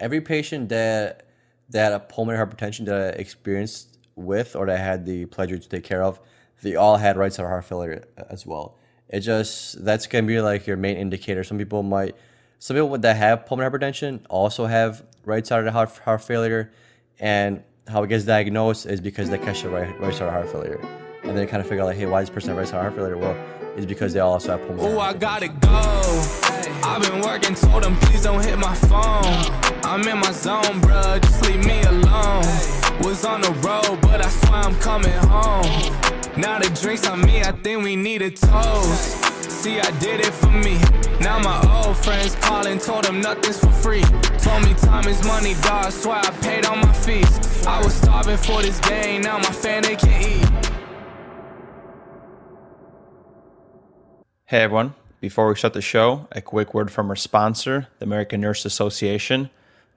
every 0.00 0.20
patient 0.20 0.70
that 0.70 1.26
that 1.68 1.92
a 1.92 2.00
pulmonary 2.00 2.44
hypertension 2.44 2.84
that 2.86 3.14
I 3.14 3.18
experienced 3.18 3.98
with 4.16 4.56
or 4.56 4.66
that 4.66 4.74
I 4.74 4.82
had 4.82 5.06
the 5.06 5.26
pleasure 5.26 5.56
to 5.56 5.68
take 5.68 5.84
care 5.84 6.02
of, 6.02 6.18
they 6.62 6.74
all 6.74 6.96
had 6.96 7.16
right 7.16 7.32
side 7.32 7.46
heart 7.46 7.64
failure 7.64 8.04
uh, 8.18 8.24
as 8.28 8.44
well. 8.44 8.76
It 9.08 9.20
just 9.20 9.84
that's 9.84 10.06
gonna 10.06 10.26
be 10.26 10.40
like 10.40 10.66
your 10.66 10.76
main 10.76 10.96
indicator. 10.96 11.44
Some 11.44 11.58
people 11.58 11.82
might, 11.82 12.16
some 12.58 12.76
people 12.76 12.98
that 12.98 13.16
have 13.16 13.46
pulmonary 13.46 13.78
hypertension 13.78 14.20
also 14.28 14.66
have 14.66 15.04
right 15.24 15.46
side 15.46 15.66
heart 15.68 15.96
heart 15.98 16.22
failure, 16.22 16.72
and 17.18 17.62
how 17.88 18.02
it 18.02 18.08
gets 18.08 18.24
diagnosed 18.24 18.86
is 18.86 19.00
because 19.00 19.30
they 19.30 19.38
catch 19.38 19.62
the 19.62 19.68
right 19.68 20.00
right 20.00 20.14
side 20.14 20.30
heart 20.30 20.50
failure, 20.50 20.80
and 21.24 21.36
they 21.36 21.46
kind 21.46 21.60
of 21.60 21.68
figure 21.68 21.82
out 21.82 21.86
like, 21.86 21.96
hey, 21.96 22.06
why 22.06 22.22
is 22.22 22.28
this 22.28 22.34
person 22.34 22.50
have 22.50 22.58
right 22.58 22.68
side 22.68 22.80
heart 22.80 22.94
failure? 22.94 23.16
Well, 23.16 23.36
it's 23.76 23.86
because 23.86 24.12
they 24.12 24.20
also 24.20 24.56
have 24.56 24.66
pulmonary. 24.66 24.94
Oh, 24.94 24.98
I 24.98 25.12
gotta 25.12 25.48
go. 25.48 26.40
I've 26.82 27.02
been 27.02 27.20
working, 27.20 27.54
told 27.54 27.84
them 27.84 27.96
please 27.96 28.22
don't 28.22 28.44
hit 28.44 28.58
my 28.58 28.74
phone. 28.74 29.69
I'm 29.90 30.06
in 30.06 30.18
my 30.20 30.30
zone, 30.30 30.80
bruh, 30.82 31.20
just 31.20 31.44
leave 31.48 31.66
me 31.66 31.82
alone. 31.82 32.44
Was 33.02 33.24
on 33.24 33.40
the 33.40 33.50
road, 33.54 34.00
but 34.00 34.24
I 34.24 34.28
swear 34.28 34.60
I'm 34.60 34.76
coming 34.76 35.10
home. 35.26 35.92
Now 36.36 36.60
the 36.60 36.70
drinks 36.80 37.08
on 37.08 37.22
me, 37.22 37.40
I 37.40 37.50
think 37.50 37.82
we 37.82 37.96
need 37.96 38.22
a 38.22 38.30
toast. 38.30 39.50
See, 39.50 39.80
I 39.80 39.90
did 39.98 40.20
it 40.20 40.32
for 40.32 40.52
me. 40.52 40.78
Now 41.18 41.40
my 41.40 41.58
old 41.74 41.96
friends 41.96 42.36
calling, 42.36 42.78
told 42.78 43.02
them 43.02 43.20
nothing's 43.20 43.58
for 43.58 43.72
free. 43.72 44.04
Told 44.38 44.62
me 44.62 44.74
time 44.74 45.08
is 45.08 45.24
money, 45.26 45.54
dog. 45.54 45.90
Swear 45.90 46.20
I 46.22 46.30
paid 46.40 46.66
all 46.66 46.76
my 46.76 46.92
fees. 46.92 47.66
I 47.66 47.82
was 47.82 47.92
starving 47.92 48.36
for 48.36 48.62
this 48.62 48.78
game, 48.78 49.22
now 49.22 49.38
my 49.38 49.50
family 49.50 49.96
can 49.96 50.22
eat. 50.22 50.70
Hey 54.44 54.62
everyone, 54.62 54.94
before 55.20 55.48
we 55.48 55.56
start 55.56 55.74
the 55.74 55.82
show, 55.82 56.28
a 56.30 56.40
quick 56.40 56.74
word 56.74 56.92
from 56.92 57.10
our 57.10 57.16
sponsor, 57.16 57.88
the 57.98 58.04
American 58.04 58.40
Nurse 58.40 58.64
Association. 58.64 59.50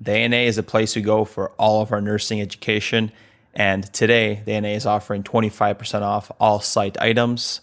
The 0.04 0.12
ANA 0.12 0.36
is 0.36 0.58
a 0.58 0.64
place 0.64 0.98
we 0.98 1.02
go 1.02 1.24
for 1.24 1.52
all 1.52 1.82
of 1.82 1.94
our 1.94 2.02
nursing 2.02 2.42
education, 2.42 3.10
and 3.54 3.86
today 3.94 4.42
the 4.44 4.52
ANA 4.52 4.68
is 4.68 4.86
offering 4.86 5.24
25% 5.24 6.02
off 6.02 6.30
all 6.42 6.60
site 6.60 7.00
items. 7.00 7.62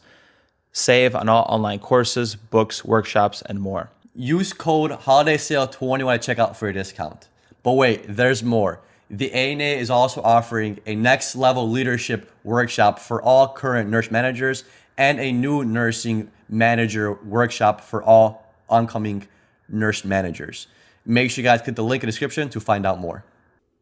Save 0.72 1.14
on 1.14 1.28
all 1.28 1.44
online 1.50 1.80
courses, 1.80 2.36
books, 2.36 2.82
workshops, 2.82 3.42
and 3.42 3.60
more. 3.60 3.90
Use 4.14 4.54
code 4.54 4.90
holiday 4.90 5.36
sale 5.36 5.66
21 5.66 6.14
at 6.14 6.22
checkout 6.22 6.56
for 6.56 6.66
a 6.68 6.72
discount. 6.72 7.28
But 7.62 7.72
wait, 7.72 8.04
there's 8.08 8.42
more. 8.42 8.80
The 9.10 9.30
ANA 9.34 9.62
is 9.62 9.90
also 9.90 10.22
offering 10.22 10.78
a 10.86 10.94
next 10.94 11.36
level 11.36 11.68
leadership 11.68 12.32
workshop 12.42 13.00
for 13.00 13.20
all 13.20 13.48
current 13.48 13.90
nurse 13.90 14.10
managers 14.10 14.64
and 14.96 15.20
a 15.20 15.30
new 15.30 15.62
nursing 15.62 16.30
manager 16.48 17.12
workshop 17.12 17.82
for 17.82 18.02
all 18.02 18.46
oncoming 18.70 19.28
nurse 19.68 20.06
managers. 20.06 20.68
Make 21.06 21.30
sure 21.30 21.42
you 21.42 21.48
guys 21.48 21.62
click 21.62 21.76
the 21.76 21.82
link 21.82 22.02
in 22.02 22.08
the 22.08 22.12
description 22.12 22.50
to 22.50 22.60
find 22.60 22.84
out 22.84 23.00
more. 23.00 23.24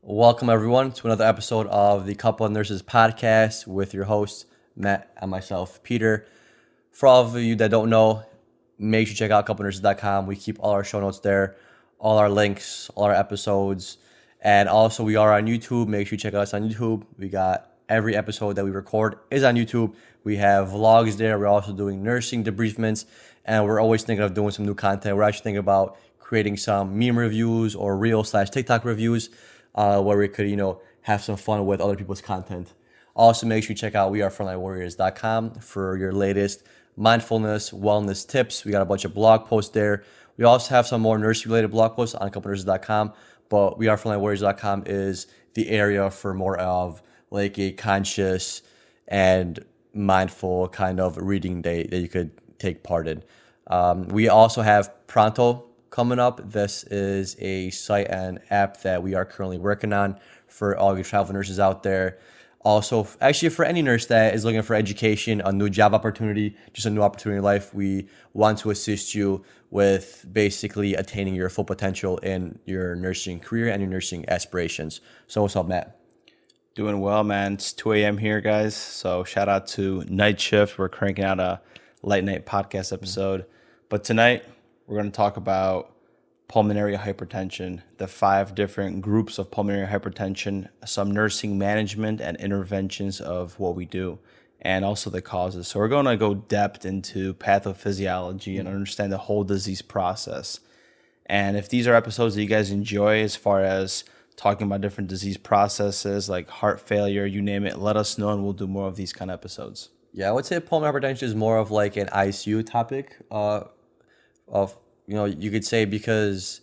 Welcome 0.02 0.48
everyone 0.48 0.92
to 0.92 1.08
another 1.08 1.24
episode 1.24 1.66
of 1.66 2.06
the 2.06 2.14
Couple 2.14 2.46
of 2.46 2.52
Nurses 2.52 2.80
podcast 2.80 3.66
with 3.66 3.92
your 3.92 4.04
hosts 4.04 4.46
Matt 4.76 5.10
and 5.16 5.28
myself, 5.28 5.82
Peter. 5.82 6.26
For 6.92 7.08
all 7.08 7.24
of 7.24 7.34
you 7.34 7.56
that 7.56 7.72
don't 7.72 7.90
know, 7.90 8.22
make 8.78 9.08
sure 9.08 9.14
you 9.14 9.16
check 9.16 9.32
out 9.32 9.46
couplenurses.com. 9.46 10.26
We 10.26 10.36
keep 10.36 10.58
all 10.60 10.70
our 10.70 10.84
show 10.84 11.00
notes 11.00 11.18
there, 11.18 11.56
all 11.98 12.18
our 12.18 12.30
links, 12.30 12.88
all 12.94 13.06
our 13.06 13.14
episodes, 13.14 13.98
and 14.40 14.68
also 14.68 15.02
we 15.02 15.16
are 15.16 15.32
on 15.34 15.46
YouTube. 15.46 15.88
Make 15.88 16.06
sure 16.06 16.14
you 16.14 16.20
check 16.20 16.34
us 16.34 16.54
on 16.54 16.70
YouTube. 16.70 17.02
We 17.18 17.28
got 17.28 17.72
every 17.88 18.14
episode 18.14 18.54
that 18.54 18.64
we 18.64 18.70
record 18.70 19.18
is 19.32 19.42
on 19.42 19.56
YouTube. 19.56 19.92
We 20.22 20.36
have 20.36 20.68
vlogs 20.68 21.16
there. 21.16 21.36
We're 21.36 21.48
also 21.48 21.72
doing 21.72 22.00
nursing 22.04 22.44
debriefments, 22.44 23.06
and 23.44 23.64
we're 23.64 23.80
always 23.80 24.04
thinking 24.04 24.22
of 24.22 24.34
doing 24.34 24.52
some 24.52 24.66
new 24.66 24.76
content. 24.76 25.16
We're 25.16 25.24
actually 25.24 25.42
thinking 25.42 25.58
about 25.58 25.98
creating 26.28 26.58
some 26.58 26.98
meme 26.98 27.18
reviews 27.18 27.74
or 27.74 27.96
real 27.96 28.22
slash 28.22 28.50
TikTok 28.50 28.84
reviews, 28.84 29.30
uh, 29.74 29.98
where 30.02 30.18
we 30.18 30.28
could 30.28 30.46
you 30.46 30.56
know 30.56 30.78
have 31.00 31.22
some 31.22 31.36
fun 31.36 31.64
with 31.64 31.80
other 31.80 31.96
people's 31.96 32.20
content. 32.20 32.74
Also, 33.16 33.46
make 33.46 33.64
sure 33.64 33.70
you 33.70 33.74
check 33.74 33.94
out 33.94 34.12
wearefrontlinewarriors.com 34.12 35.54
for 35.54 35.96
your 35.96 36.12
latest 36.12 36.64
mindfulness, 36.96 37.70
wellness 37.70 38.28
tips. 38.28 38.66
We 38.66 38.72
got 38.72 38.82
a 38.82 38.84
bunch 38.84 39.06
of 39.06 39.14
blog 39.14 39.46
posts 39.46 39.70
there. 39.72 40.04
We 40.36 40.44
also 40.44 40.74
have 40.74 40.86
some 40.86 41.00
more 41.00 41.18
nursing 41.18 41.50
related 41.50 41.70
blog 41.70 41.96
posts 41.96 42.14
on 42.14 42.30
couplenurses.com, 42.30 43.14
but 43.48 43.78
wearefrontlinewarriors.com 43.78 44.82
is 44.84 45.28
the 45.54 45.70
area 45.70 46.10
for 46.10 46.34
more 46.34 46.58
of 46.58 47.02
like 47.30 47.58
a 47.58 47.72
conscious 47.72 48.60
and 49.08 49.64
mindful 49.94 50.68
kind 50.68 51.00
of 51.00 51.16
reading 51.16 51.62
day 51.62 51.84
that 51.84 52.00
you 52.00 52.08
could 52.08 52.30
take 52.58 52.82
part 52.82 53.08
in. 53.08 53.22
Um, 53.68 54.08
we 54.08 54.28
also 54.28 54.60
have 54.60 54.92
Pronto 55.06 55.67
coming 55.90 56.18
up. 56.18 56.52
This 56.52 56.84
is 56.84 57.36
a 57.38 57.70
site 57.70 58.08
and 58.08 58.40
app 58.50 58.82
that 58.82 59.02
we 59.02 59.14
are 59.14 59.24
currently 59.24 59.58
working 59.58 59.92
on 59.92 60.18
for 60.46 60.76
all 60.76 60.94
your 60.94 61.04
travel 61.04 61.34
nurses 61.34 61.58
out 61.58 61.82
there. 61.82 62.18
Also, 62.60 63.06
actually, 63.20 63.50
for 63.50 63.64
any 63.64 63.82
nurse 63.82 64.06
that 64.06 64.34
is 64.34 64.44
looking 64.44 64.62
for 64.62 64.74
education, 64.74 65.40
a 65.44 65.52
new 65.52 65.70
job 65.70 65.94
opportunity, 65.94 66.56
just 66.72 66.86
a 66.86 66.90
new 66.90 67.02
opportunity 67.02 67.38
in 67.38 67.44
life, 67.44 67.72
we 67.72 68.08
want 68.34 68.58
to 68.58 68.70
assist 68.70 69.14
you 69.14 69.44
with 69.70 70.26
basically 70.32 70.94
attaining 70.94 71.34
your 71.34 71.48
full 71.48 71.64
potential 71.64 72.18
in 72.18 72.58
your 72.64 72.94
nursing 72.96 73.38
career 73.38 73.68
and 73.68 73.80
your 73.80 73.90
nursing 73.90 74.28
aspirations. 74.28 75.00
So, 75.28 75.42
what's 75.42 75.56
up, 75.56 75.68
Matt? 75.68 75.98
Doing 76.78 77.00
well, 77.00 77.24
man. 77.24 77.54
It's 77.54 77.72
2 77.72 77.92
a.m. 77.94 78.18
here, 78.18 78.40
guys. 78.40 78.76
So 78.76 79.24
shout 79.24 79.48
out 79.48 79.66
to 79.68 80.04
Night 80.08 80.40
Shift. 80.40 80.78
We're 80.78 80.88
cranking 80.88 81.24
out 81.24 81.40
a 81.40 81.60
late 82.02 82.22
night 82.22 82.46
podcast 82.46 82.92
episode. 82.92 83.46
But 83.88 84.04
tonight 84.04 84.44
we're 84.88 84.96
going 84.96 85.10
to 85.10 85.16
talk 85.16 85.36
about 85.36 85.94
pulmonary 86.48 86.96
hypertension, 86.96 87.82
the 87.98 88.08
five 88.08 88.54
different 88.54 89.02
groups 89.02 89.38
of 89.38 89.50
pulmonary 89.50 89.86
hypertension, 89.86 90.68
some 90.86 91.10
nursing 91.10 91.58
management 91.58 92.22
and 92.22 92.38
interventions 92.38 93.20
of 93.20 93.58
what 93.60 93.76
we 93.76 93.84
do, 93.84 94.18
and 94.62 94.84
also 94.84 95.10
the 95.10 95.20
causes. 95.20 95.68
So 95.68 95.78
we're 95.78 95.88
going 95.88 96.06
to 96.06 96.16
go 96.16 96.34
depth 96.34 96.86
into 96.86 97.34
pathophysiology 97.34 98.58
and 98.58 98.66
understand 98.66 99.12
the 99.12 99.18
whole 99.18 99.44
disease 99.44 99.82
process. 99.82 100.60
And 101.26 101.58
if 101.58 101.68
these 101.68 101.86
are 101.86 101.94
episodes 101.94 102.34
that 102.34 102.42
you 102.42 102.48
guys 102.48 102.70
enjoy 102.70 103.20
as 103.22 103.36
far 103.36 103.62
as 103.62 104.04
talking 104.36 104.66
about 104.66 104.80
different 104.80 105.10
disease 105.10 105.36
processes 105.36 106.30
like 106.30 106.48
heart 106.48 106.80
failure, 106.80 107.26
you 107.26 107.42
name 107.42 107.66
it, 107.66 107.78
let 107.78 107.98
us 107.98 108.16
know 108.16 108.30
and 108.30 108.42
we'll 108.42 108.54
do 108.54 108.66
more 108.66 108.88
of 108.88 108.96
these 108.96 109.12
kind 109.12 109.30
of 109.30 109.34
episodes. 109.34 109.90
Yeah, 110.14 110.30
I 110.30 110.32
would 110.32 110.46
say 110.46 110.58
pulmonary 110.60 110.98
hypertension 110.98 111.24
is 111.24 111.34
more 111.34 111.58
of 111.58 111.70
like 111.70 111.98
an 111.98 112.06
ICU 112.06 112.64
topic. 112.64 113.18
Uh, 113.30 113.64
of 114.50 114.76
you 115.06 115.14
know, 115.14 115.24
you 115.24 115.50
could 115.50 115.64
say 115.64 115.86
because 115.86 116.60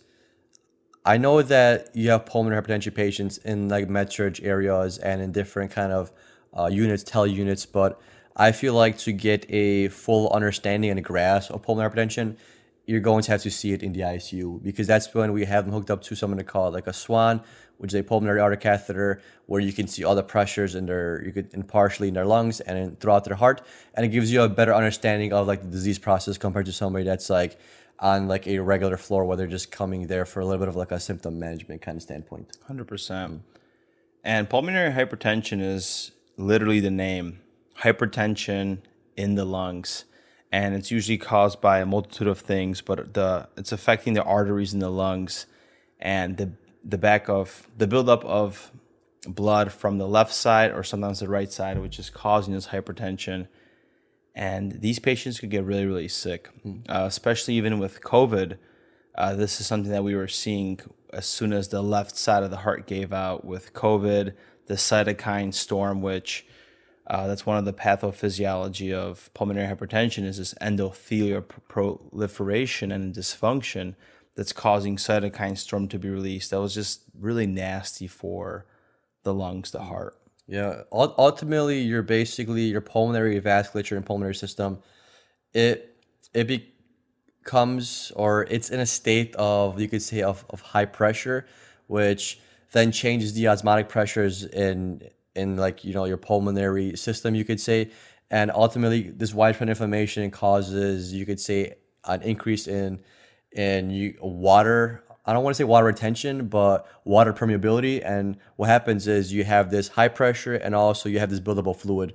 I 1.04 1.18
know 1.18 1.42
that 1.42 1.90
you 1.94 2.10
have 2.10 2.26
pulmonary 2.26 2.62
hypertension 2.62 2.94
patients 2.94 3.38
in 3.38 3.68
like 3.68 3.88
med-surg 3.88 4.40
areas 4.42 4.98
and 4.98 5.20
in 5.20 5.32
different 5.32 5.72
kind 5.72 5.92
of 5.92 6.12
uh, 6.56 6.66
units, 6.66 7.02
tele 7.02 7.28
units, 7.28 7.66
but 7.66 8.00
I 8.36 8.52
feel 8.52 8.74
like 8.74 8.98
to 8.98 9.12
get 9.12 9.46
a 9.48 9.88
full 9.88 10.30
understanding 10.30 10.90
and 10.90 10.98
a 10.98 11.02
grasp 11.02 11.50
of 11.50 11.62
pulmonary 11.62 11.90
hypertension, 11.90 12.36
you're 12.86 13.00
going 13.00 13.22
to 13.22 13.32
have 13.32 13.42
to 13.42 13.50
see 13.50 13.72
it 13.72 13.82
in 13.82 13.92
the 13.92 14.00
ICU 14.00 14.62
because 14.62 14.86
that's 14.86 15.12
when 15.12 15.32
we 15.32 15.44
have 15.44 15.64
them 15.64 15.74
hooked 15.74 15.90
up 15.90 16.02
to 16.02 16.14
something 16.14 16.44
call 16.44 16.70
like 16.70 16.86
a 16.86 16.92
SWAN, 16.92 17.42
which 17.78 17.92
is 17.92 18.00
a 18.00 18.02
pulmonary 18.02 18.40
artery 18.40 18.56
catheter, 18.56 19.20
where 19.46 19.60
you 19.60 19.72
can 19.72 19.86
see 19.86 20.04
all 20.04 20.14
the 20.14 20.22
pressures 20.22 20.74
in 20.74 20.86
their, 20.86 21.22
you 21.24 21.32
could, 21.32 21.68
partially 21.68 22.08
in 22.08 22.14
their 22.14 22.24
lungs 22.24 22.60
and 22.60 22.78
in, 22.78 22.96
throughout 22.96 23.24
their 23.24 23.36
heart, 23.36 23.62
and 23.94 24.04
it 24.04 24.08
gives 24.08 24.32
you 24.32 24.42
a 24.42 24.48
better 24.48 24.74
understanding 24.74 25.32
of 25.32 25.46
like 25.46 25.62
the 25.62 25.68
disease 25.68 25.98
process 25.98 26.38
compared 26.38 26.66
to 26.66 26.72
somebody 26.72 27.04
that's 27.04 27.30
like 27.30 27.58
on 27.98 28.28
like 28.28 28.46
a 28.46 28.58
regular 28.58 28.96
floor 28.96 29.24
where 29.24 29.36
they're 29.36 29.46
just 29.46 29.70
coming 29.70 30.06
there 30.06 30.24
for 30.24 30.40
a 30.40 30.44
little 30.44 30.58
bit 30.58 30.68
of 30.68 30.76
like 30.76 30.92
a 30.92 31.00
symptom 31.00 31.38
management 31.38 31.80
kind 31.82 31.96
of 31.96 32.02
standpoint. 32.02 32.56
100%. 32.68 33.40
And 34.24 34.50
pulmonary 34.50 34.90
hypertension 34.92 35.62
is 35.62 36.10
literally 36.36 36.80
the 36.80 36.90
name 36.90 37.40
hypertension 37.80 38.78
in 39.16 39.34
the 39.34 39.44
lungs. 39.44 40.04
And 40.52 40.74
it's 40.74 40.90
usually 40.90 41.18
caused 41.18 41.60
by 41.60 41.80
a 41.80 41.86
multitude 41.86 42.28
of 42.28 42.40
things, 42.40 42.80
but 42.80 43.14
the 43.14 43.48
it's 43.56 43.72
affecting 43.72 44.14
the 44.14 44.22
arteries 44.22 44.72
in 44.72 44.80
the 44.80 44.90
lungs 44.90 45.46
and 45.98 46.36
the 46.36 46.52
the 46.86 46.98
back 46.98 47.28
of 47.28 47.66
the 47.76 47.86
buildup 47.86 48.24
of 48.24 48.70
blood 49.26 49.72
from 49.72 49.98
the 49.98 50.06
left 50.06 50.32
side 50.32 50.70
or 50.70 50.84
sometimes 50.84 51.20
the 51.20 51.28
right 51.28 51.50
side, 51.50 51.78
which 51.78 51.98
is 51.98 52.10
causing 52.10 52.54
this 52.54 52.68
hypertension. 52.68 53.48
And 54.34 54.80
these 54.80 54.98
patients 54.98 55.40
could 55.40 55.50
get 55.50 55.64
really, 55.64 55.86
really 55.86 56.08
sick, 56.08 56.48
uh, 56.88 57.04
especially 57.06 57.54
even 57.54 57.78
with 57.78 58.02
COVID. 58.02 58.58
Uh, 59.14 59.34
this 59.34 59.60
is 59.60 59.66
something 59.66 59.90
that 59.90 60.04
we 60.04 60.14
were 60.14 60.28
seeing 60.28 60.78
as 61.12 61.26
soon 61.26 61.52
as 61.52 61.68
the 61.68 61.82
left 61.82 62.16
side 62.16 62.42
of 62.42 62.50
the 62.50 62.58
heart 62.58 62.86
gave 62.86 63.12
out 63.12 63.44
with 63.44 63.72
COVID, 63.72 64.34
the 64.66 64.74
cytokine 64.74 65.52
storm, 65.54 66.02
which 66.02 66.46
uh, 67.06 67.26
that's 67.26 67.46
one 67.46 67.56
of 67.56 67.64
the 67.64 67.72
pathophysiology 67.72 68.92
of 68.92 69.32
pulmonary 69.32 69.66
hypertension 69.66 70.24
is 70.24 70.38
this 70.38 70.54
endothelial 70.60 71.44
proliferation 71.68 72.92
and 72.92 73.14
dysfunction 73.14 73.94
that's 74.36 74.52
causing 74.52 74.96
cytokine 74.96 75.56
storm 75.56 75.88
to 75.88 75.98
be 75.98 76.10
released. 76.10 76.50
That 76.50 76.60
was 76.60 76.74
just 76.74 77.02
really 77.18 77.46
nasty 77.46 78.06
for 78.06 78.66
the 79.24 79.34
lungs, 79.34 79.70
the 79.72 79.82
heart. 79.82 80.16
Yeah, 80.46 80.82
ul- 80.92 81.14
ultimately, 81.18 81.80
you're 81.80 82.02
basically 82.02 82.62
your 82.62 82.80
pulmonary 82.80 83.40
vasculature 83.40 83.96
and 83.96 84.06
pulmonary 84.06 84.34
system. 84.34 84.78
It 85.52 85.96
it 86.32 86.46
becomes 87.42 88.12
or 88.14 88.44
it's 88.44 88.70
in 88.70 88.78
a 88.78 88.86
state 88.86 89.34
of 89.36 89.80
you 89.80 89.88
could 89.88 90.02
say 90.02 90.22
of, 90.22 90.44
of 90.50 90.60
high 90.60 90.84
pressure, 90.84 91.46
which 91.88 92.38
then 92.72 92.92
changes 92.92 93.32
the 93.32 93.48
osmotic 93.48 93.88
pressures 93.88 94.44
in 94.44 95.02
in 95.34 95.56
like 95.56 95.84
you 95.84 95.94
know 95.94 96.04
your 96.04 96.18
pulmonary 96.18 96.96
system, 96.96 97.34
you 97.34 97.44
could 97.44 97.60
say, 97.60 97.90
and 98.30 98.50
ultimately 98.50 99.10
this 99.10 99.34
widespread 99.34 99.68
inflammation 99.68 100.30
causes 100.30 101.12
you 101.12 101.26
could 101.26 101.40
say 101.40 101.74
an 102.04 102.22
increase 102.22 102.68
in 102.68 103.00
in 103.52 103.90
you, 103.90 104.16
water 104.20 105.02
I 105.26 105.32
don't 105.32 105.42
want 105.42 105.56
to 105.56 105.58
say 105.58 105.64
water 105.64 105.86
retention, 105.86 106.46
but 106.46 106.86
water 107.04 107.32
permeability. 107.32 108.00
And 108.04 108.36
what 108.54 108.68
happens 108.68 109.08
is 109.08 109.32
you 109.32 109.42
have 109.42 109.70
this 109.70 109.88
high 109.88 110.08
pressure 110.08 110.54
and 110.54 110.72
also 110.74 111.08
you 111.08 111.18
have 111.18 111.30
this 111.30 111.40
buildable 111.40 111.74
fluid 111.74 112.14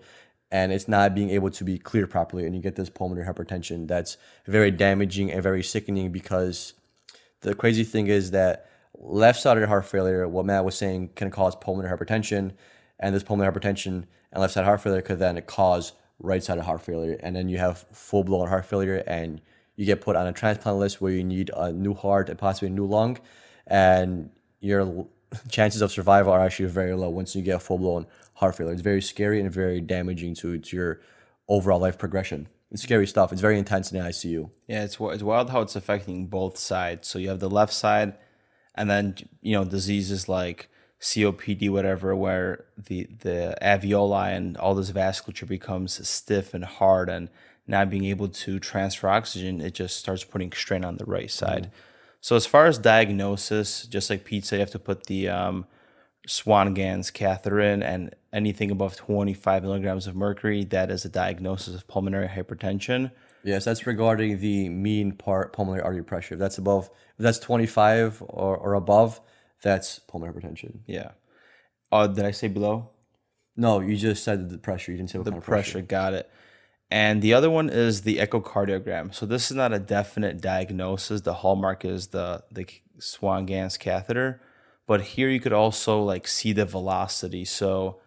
and 0.49 0.71
it's 0.71 0.87
not 0.87 1.13
being 1.13 1.29
able 1.29 1.49
to 1.51 1.63
be 1.65 1.77
cleared 1.77 2.09
properly. 2.09 2.45
And 2.45 2.55
you 2.55 2.61
get 2.61 2.75
this 2.75 2.89
pulmonary 2.89 3.27
hypertension 3.27 3.87
that's 3.87 4.17
very 4.45 4.71
damaging 4.71 5.29
and 5.31 5.43
very 5.43 5.61
sickening 5.61 6.11
because 6.11 6.73
the 7.41 7.53
crazy 7.53 7.83
thing 7.83 8.07
is 8.07 8.31
that 8.31 8.69
left 8.93 9.41
sided 9.41 9.67
heart 9.67 9.85
failure, 9.85 10.25
what 10.27 10.45
Matt 10.45 10.63
was 10.63 10.77
saying, 10.77 11.09
can 11.15 11.31
cause 11.31 11.55
pulmonary 11.55 11.97
hypertension. 11.97 12.53
And 12.97 13.13
this 13.13 13.23
pulmonary 13.23 13.53
hypertension 13.53 14.05
and 14.31 14.41
left 14.41 14.53
sided 14.53 14.65
heart 14.65 14.81
failure 14.81 15.01
could 15.01 15.19
then 15.19 15.41
cause 15.41 15.93
right 16.19 16.43
sided 16.43 16.63
heart 16.63 16.81
failure. 16.81 17.17
And 17.21 17.35
then 17.35 17.49
you 17.49 17.57
have 17.57 17.85
full 17.91 18.23
blown 18.23 18.47
heart 18.47 18.65
failure 18.65 19.03
and 19.05 19.41
you 19.81 19.87
get 19.87 19.99
put 19.99 20.15
on 20.15 20.27
a 20.27 20.31
transplant 20.31 20.77
list 20.77 21.01
where 21.01 21.11
you 21.11 21.23
need 21.23 21.49
a 21.57 21.71
new 21.71 21.95
heart 21.95 22.29
and 22.29 22.37
possibly 22.37 22.67
a 22.67 22.71
new 22.71 22.85
lung, 22.85 23.17
and 23.65 24.29
your 24.59 25.07
chances 25.49 25.81
of 25.81 25.91
survival 25.91 26.31
are 26.31 26.39
actually 26.39 26.69
very 26.69 26.93
low 26.93 27.09
once 27.09 27.35
you 27.35 27.41
get 27.41 27.55
a 27.55 27.59
full 27.59 27.79
blown 27.79 28.05
heart 28.35 28.55
failure. 28.55 28.73
It's 28.73 28.83
very 28.83 29.01
scary 29.01 29.41
and 29.41 29.51
very 29.51 29.81
damaging 29.81 30.35
to, 30.35 30.59
to 30.59 30.75
your 30.77 31.01
overall 31.49 31.79
life 31.79 31.97
progression. 31.97 32.47
It's 32.69 32.83
scary 32.83 33.07
stuff. 33.07 33.31
It's 33.31 33.41
very 33.41 33.57
intense 33.57 33.91
in 33.91 33.97
the 33.97 34.07
ICU. 34.07 34.51
Yeah, 34.67 34.83
it's 34.83 34.97
it's 34.99 35.23
wild 35.23 35.49
how 35.49 35.61
it's 35.61 35.75
affecting 35.75 36.27
both 36.27 36.59
sides. 36.59 37.07
So 37.07 37.17
you 37.17 37.29
have 37.29 37.39
the 37.39 37.49
left 37.49 37.73
side, 37.73 38.13
and 38.75 38.87
then 38.87 39.15
you 39.41 39.53
know 39.53 39.65
diseases 39.65 40.29
like 40.29 40.69
COPD, 41.01 41.71
whatever, 41.71 42.15
where 42.15 42.65
the 42.77 43.07
the 43.21 43.57
alveoli 43.63 44.37
and 44.37 44.57
all 44.57 44.75
this 44.75 44.91
vasculature 44.91 45.47
becomes 45.47 46.07
stiff 46.07 46.53
and 46.53 46.65
hard, 46.65 47.09
and 47.09 47.29
not 47.67 47.89
being 47.89 48.05
able 48.05 48.27
to 48.27 48.59
transfer 48.59 49.07
oxygen, 49.07 49.61
it 49.61 49.73
just 49.73 49.97
starts 49.97 50.23
putting 50.23 50.51
strain 50.51 50.83
on 50.83 50.97
the 50.97 51.05
right 51.05 51.31
side. 51.31 51.67
Mm. 51.67 51.69
So 52.21 52.35
as 52.35 52.45
far 52.45 52.67
as 52.67 52.77
diagnosis, 52.77 53.85
just 53.87 54.09
like 54.09 54.25
pizza, 54.25 54.55
you 54.55 54.59
have 54.59 54.71
to 54.71 54.79
put 54.79 55.07
the 55.07 55.29
um, 55.29 55.65
Swan-Ganz 56.27 57.09
catheter 57.11 57.59
in, 57.59 57.81
and 57.81 58.15
anything 58.31 58.69
above 58.69 58.95
25 58.95 59.63
milligrams 59.63 60.05
of 60.05 60.15
mercury, 60.15 60.63
that 60.65 60.91
is 60.91 61.03
a 61.03 61.09
diagnosis 61.09 61.73
of 61.73 61.87
pulmonary 61.87 62.27
hypertension. 62.27 63.11
Yes, 63.43 63.65
that's 63.65 63.87
regarding 63.87 64.39
the 64.39 64.69
mean 64.69 65.13
part 65.13 65.51
pulmonary 65.51 65.81
artery 65.81 66.03
pressure. 66.03 66.35
If 66.35 66.39
that's 66.39 66.59
above, 66.59 66.91
if 67.17 67.23
that's 67.23 67.39
25 67.39 68.21
or, 68.27 68.55
or 68.55 68.75
above, 68.75 69.19
that's 69.63 69.97
pulmonary 69.99 70.39
hypertension. 70.39 70.79
Yeah. 70.85 71.11
Uh, 71.91 72.05
did 72.07 72.25
I 72.25 72.31
say 72.31 72.47
below? 72.47 72.89
No, 73.57 73.79
you 73.79 73.97
just 73.97 74.23
said 74.23 74.49
the 74.49 74.57
pressure. 74.57 74.91
You 74.91 74.97
didn't 74.97 75.09
say 75.09 75.17
what 75.17 75.25
the 75.25 75.31
kind 75.31 75.41
of 75.41 75.45
pressure. 75.45 75.71
pressure. 75.73 75.85
Got 75.87 76.13
it. 76.13 76.29
And 76.91 77.21
the 77.21 77.33
other 77.33 77.49
one 77.49 77.69
is 77.69 78.01
the 78.01 78.17
echocardiogram. 78.17 79.15
So 79.15 79.25
this 79.25 79.49
is 79.49 79.55
not 79.55 79.71
a 79.71 79.79
definite 79.79 80.41
diagnosis. 80.41 81.21
The 81.21 81.35
hallmark 81.35 81.85
is 81.85 82.07
the 82.07 82.43
the 82.51 82.67
Swan-Ganz 82.99 83.77
catheter, 83.77 84.41
but 84.85 85.01
here 85.01 85.29
you 85.29 85.39
could 85.39 85.53
also 85.53 86.03
like 86.03 86.27
see 86.27 86.51
the 86.51 86.65
velocity. 86.65 87.45
So 87.45 88.01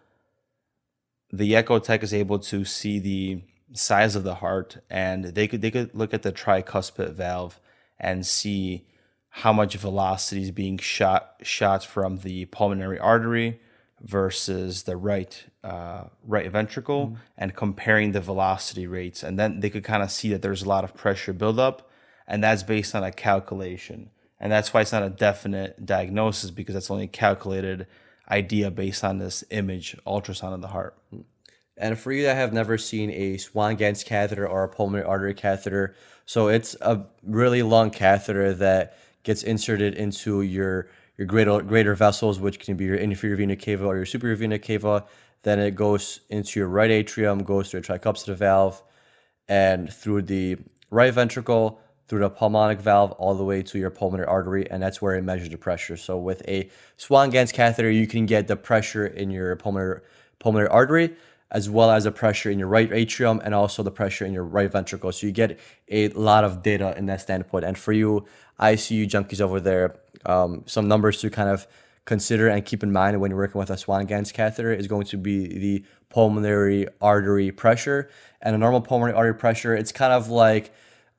the 1.33 1.55
echo 1.55 1.79
tech 1.79 2.03
is 2.03 2.13
able 2.13 2.37
to 2.39 2.63
see 2.63 2.99
the 2.99 3.41
size 3.73 4.15
of 4.15 4.23
the 4.23 4.35
heart, 4.35 4.77
and 4.87 5.25
they 5.25 5.47
could 5.47 5.61
they 5.61 5.71
could 5.71 5.95
look 5.95 6.13
at 6.13 6.21
the 6.21 6.31
tricuspid 6.31 7.13
valve 7.13 7.59
and 7.99 8.23
see 8.23 8.85
how 9.29 9.51
much 9.51 9.75
velocity 9.75 10.43
is 10.43 10.51
being 10.51 10.77
shot 10.77 11.37
shot 11.41 11.83
from 11.83 12.17
the 12.17 12.45
pulmonary 12.45 12.99
artery 12.99 13.59
versus 14.01 14.83
the 14.83 14.97
right 14.97 15.45
uh, 15.63 16.05
right 16.23 16.51
ventricle 16.51 17.07
mm-hmm. 17.07 17.15
and 17.37 17.55
comparing 17.55 18.11
the 18.11 18.21
velocity 18.21 18.87
rates, 18.87 19.23
and 19.23 19.39
then 19.39 19.59
they 19.59 19.69
could 19.69 19.83
kind 19.83 20.03
of 20.03 20.11
see 20.11 20.29
that 20.29 20.41
there's 20.41 20.63
a 20.63 20.69
lot 20.69 20.83
of 20.83 20.93
pressure 20.93 21.33
buildup, 21.33 21.89
and 22.27 22.43
that's 22.43 22.63
based 22.63 22.93
on 22.95 23.03
a 23.03 23.11
calculation, 23.11 24.09
and 24.39 24.51
that's 24.51 24.73
why 24.73 24.81
it's 24.81 24.91
not 24.91 25.03
a 25.03 25.09
definite 25.09 25.85
diagnosis 25.85 26.51
because 26.51 26.73
that's 26.73 26.91
only 26.91 27.05
a 27.05 27.07
calculated 27.07 27.87
idea 28.29 28.71
based 28.71 29.03
on 29.03 29.17
this 29.17 29.43
image 29.49 29.95
ultrasound 30.05 30.53
of 30.53 30.61
the 30.61 30.67
heart. 30.67 30.97
Mm. 31.13 31.23
And 31.77 31.99
for 31.99 32.11
you 32.11 32.23
that 32.23 32.37
have 32.37 32.53
never 32.53 32.77
seen 32.77 33.11
a 33.11 33.37
Swan-Ganz 33.37 34.03
catheter 34.03 34.47
or 34.47 34.63
a 34.63 34.69
pulmonary 34.69 35.05
artery 35.05 35.33
catheter, 35.33 35.93
so 36.25 36.47
it's 36.47 36.75
a 36.81 37.05
really 37.23 37.63
long 37.63 37.91
catheter 37.91 38.53
that 38.53 38.97
gets 39.23 39.43
inserted 39.43 39.95
into 39.95 40.41
your 40.41 40.87
your 41.17 41.27
greater 41.27 41.61
greater 41.61 41.95
vessels, 41.95 42.39
which 42.39 42.59
can 42.59 42.75
be 42.75 42.85
your 42.85 42.95
inferior 42.95 43.37
vena 43.37 43.55
cava 43.55 43.85
or 43.85 43.95
your 43.95 44.05
superior 44.05 44.35
vena 44.35 44.59
cava. 44.59 45.05
Then 45.43 45.59
it 45.59 45.75
goes 45.75 46.21
into 46.29 46.59
your 46.59 46.69
right 46.69 46.89
atrium, 46.89 47.43
goes 47.43 47.69
through 47.69 47.81
a 47.81 47.83
tricuspid 47.83 48.35
valve, 48.35 48.81
and 49.47 49.91
through 49.91 50.23
the 50.23 50.57
right 50.89 51.13
ventricle, 51.13 51.79
through 52.07 52.19
the 52.19 52.29
pulmonic 52.29 52.79
valve, 52.79 53.11
all 53.13 53.35
the 53.35 53.43
way 53.43 53.61
to 53.61 53.77
your 53.77 53.91
pulmonary 53.91 54.27
artery, 54.27 54.69
and 54.69 54.81
that's 54.81 55.01
where 55.01 55.15
it 55.15 55.23
measures 55.23 55.49
the 55.49 55.57
pressure. 55.57 55.97
So 55.97 56.17
with 56.17 56.41
a 56.47 56.69
Swan-Ganz 56.97 57.51
catheter, 57.51 57.91
you 57.91 58.07
can 58.07 58.25
get 58.25 58.47
the 58.47 58.55
pressure 58.55 59.05
in 59.05 59.29
your 59.29 59.55
pulmonary 59.55 60.01
pulmonary 60.39 60.69
artery 60.69 61.15
as 61.51 61.69
well 61.69 61.91
as 61.91 62.03
the 62.03 62.11
pressure 62.11 62.49
in 62.49 62.59
your 62.59 62.67
right 62.67 62.91
atrium 62.91 63.41
and 63.43 63.53
also 63.53 63.83
the 63.83 63.91
pressure 63.91 64.25
in 64.25 64.33
your 64.33 64.43
right 64.43 64.71
ventricle. 64.71 65.11
So 65.11 65.27
you 65.27 65.31
get 65.31 65.59
a 65.89 66.09
lot 66.09 66.43
of 66.43 66.63
data 66.63 66.93
in 66.97 67.05
that 67.05 67.21
standpoint. 67.21 67.65
And 67.65 67.77
for 67.77 67.93
you 67.93 68.25
ICU 68.59 69.07
junkies 69.07 69.41
over 69.41 69.59
there, 69.59 69.95
um, 70.25 70.63
some 70.65 70.87
numbers 70.87 71.21
to 71.21 71.29
kind 71.29 71.49
of 71.49 71.67
consider 72.05 72.47
and 72.47 72.63
keep 72.63 72.83
in 72.83 72.91
mind 72.91 73.19
when 73.19 73.31
you're 73.31 73.39
working 73.39 73.59
with 73.59 73.69
a 73.69 73.77
Swan-Ganz 73.77 74.31
catheter 74.31 74.71
is 74.71 74.87
going 74.87 75.05
to 75.07 75.17
be 75.17 75.47
the 75.47 75.85
pulmonary 76.09 76.87
artery 77.01 77.51
pressure. 77.51 78.09
And 78.41 78.55
a 78.55 78.57
normal 78.57 78.81
pulmonary 78.81 79.15
artery 79.15 79.35
pressure, 79.35 79.73
it's 79.73 79.91
kind 79.91 80.13
of 80.13 80.29
like 80.29 80.71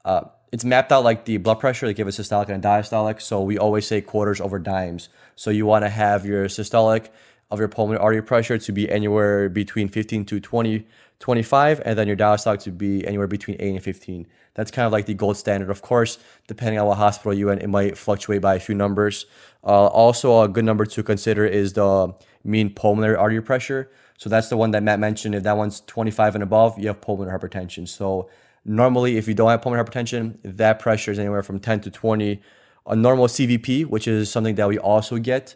uh, 0.04 0.22
it's 0.52 0.64
mapped 0.64 0.92
out 0.92 1.02
like 1.02 1.24
the 1.24 1.38
blood 1.38 1.58
pressure. 1.58 1.86
They 1.86 1.94
give 1.94 2.06
a 2.06 2.12
systolic 2.12 2.48
and 2.48 2.62
diastolic. 2.62 3.20
So 3.20 3.42
we 3.42 3.58
always 3.58 3.86
say 3.86 4.00
quarters 4.00 4.40
over 4.40 4.58
dimes. 4.58 5.08
So 5.34 5.50
you 5.50 5.66
want 5.66 5.84
to 5.84 5.88
have 5.88 6.24
your 6.24 6.46
systolic 6.46 7.08
of 7.50 7.58
your 7.58 7.68
pulmonary 7.68 8.02
artery 8.02 8.22
pressure 8.22 8.58
to 8.58 8.72
be 8.72 8.90
anywhere 8.90 9.48
between 9.48 9.88
15 9.88 10.24
to 10.26 10.40
20, 10.40 10.86
25, 11.18 11.82
and 11.84 11.98
then 11.98 12.06
your 12.06 12.16
diastolic 12.16 12.60
to 12.62 12.70
be 12.70 13.06
anywhere 13.06 13.26
between 13.26 13.56
8 13.60 13.74
and 13.74 13.82
15. 13.82 14.26
That's 14.54 14.70
kind 14.70 14.86
of 14.86 14.92
like 14.92 15.06
the 15.06 15.14
gold 15.14 15.36
standard. 15.36 15.70
Of 15.70 15.82
course, 15.82 16.18
depending 16.48 16.78
on 16.80 16.86
what 16.86 16.96
hospital 16.96 17.34
you're 17.34 17.52
in, 17.52 17.58
it 17.58 17.68
might 17.68 17.96
fluctuate 17.96 18.42
by 18.42 18.56
a 18.56 18.60
few 18.60 18.74
numbers. 18.74 19.26
Uh, 19.62 19.86
also, 19.86 20.42
a 20.42 20.48
good 20.48 20.64
number 20.64 20.86
to 20.86 21.02
consider 21.02 21.46
is 21.46 21.74
the 21.74 22.12
mean 22.42 22.70
pulmonary 22.70 23.16
artery 23.16 23.42
pressure. 23.42 23.90
So 24.18 24.30
that's 24.30 24.48
the 24.48 24.56
one 24.56 24.70
that 24.70 24.82
Matt 24.82 24.98
mentioned. 24.98 25.34
If 25.34 25.42
that 25.42 25.56
one's 25.56 25.80
25 25.82 26.36
and 26.36 26.42
above, 26.42 26.78
you 26.78 26.88
have 26.88 27.00
pulmonary 27.00 27.38
hypertension. 27.38 27.86
So 27.86 28.30
normally, 28.64 29.18
if 29.18 29.28
you 29.28 29.34
don't 29.34 29.50
have 29.50 29.62
pulmonary 29.62 29.86
hypertension, 29.86 30.38
that 30.42 30.78
pressure 30.78 31.10
is 31.10 31.18
anywhere 31.18 31.42
from 31.42 31.60
10 31.60 31.80
to 31.82 31.90
20. 31.90 32.40
A 32.88 32.96
normal 32.96 33.26
CVP, 33.26 33.84
which 33.84 34.08
is 34.08 34.30
something 34.30 34.54
that 34.54 34.68
we 34.68 34.78
also 34.78 35.18
get 35.18 35.54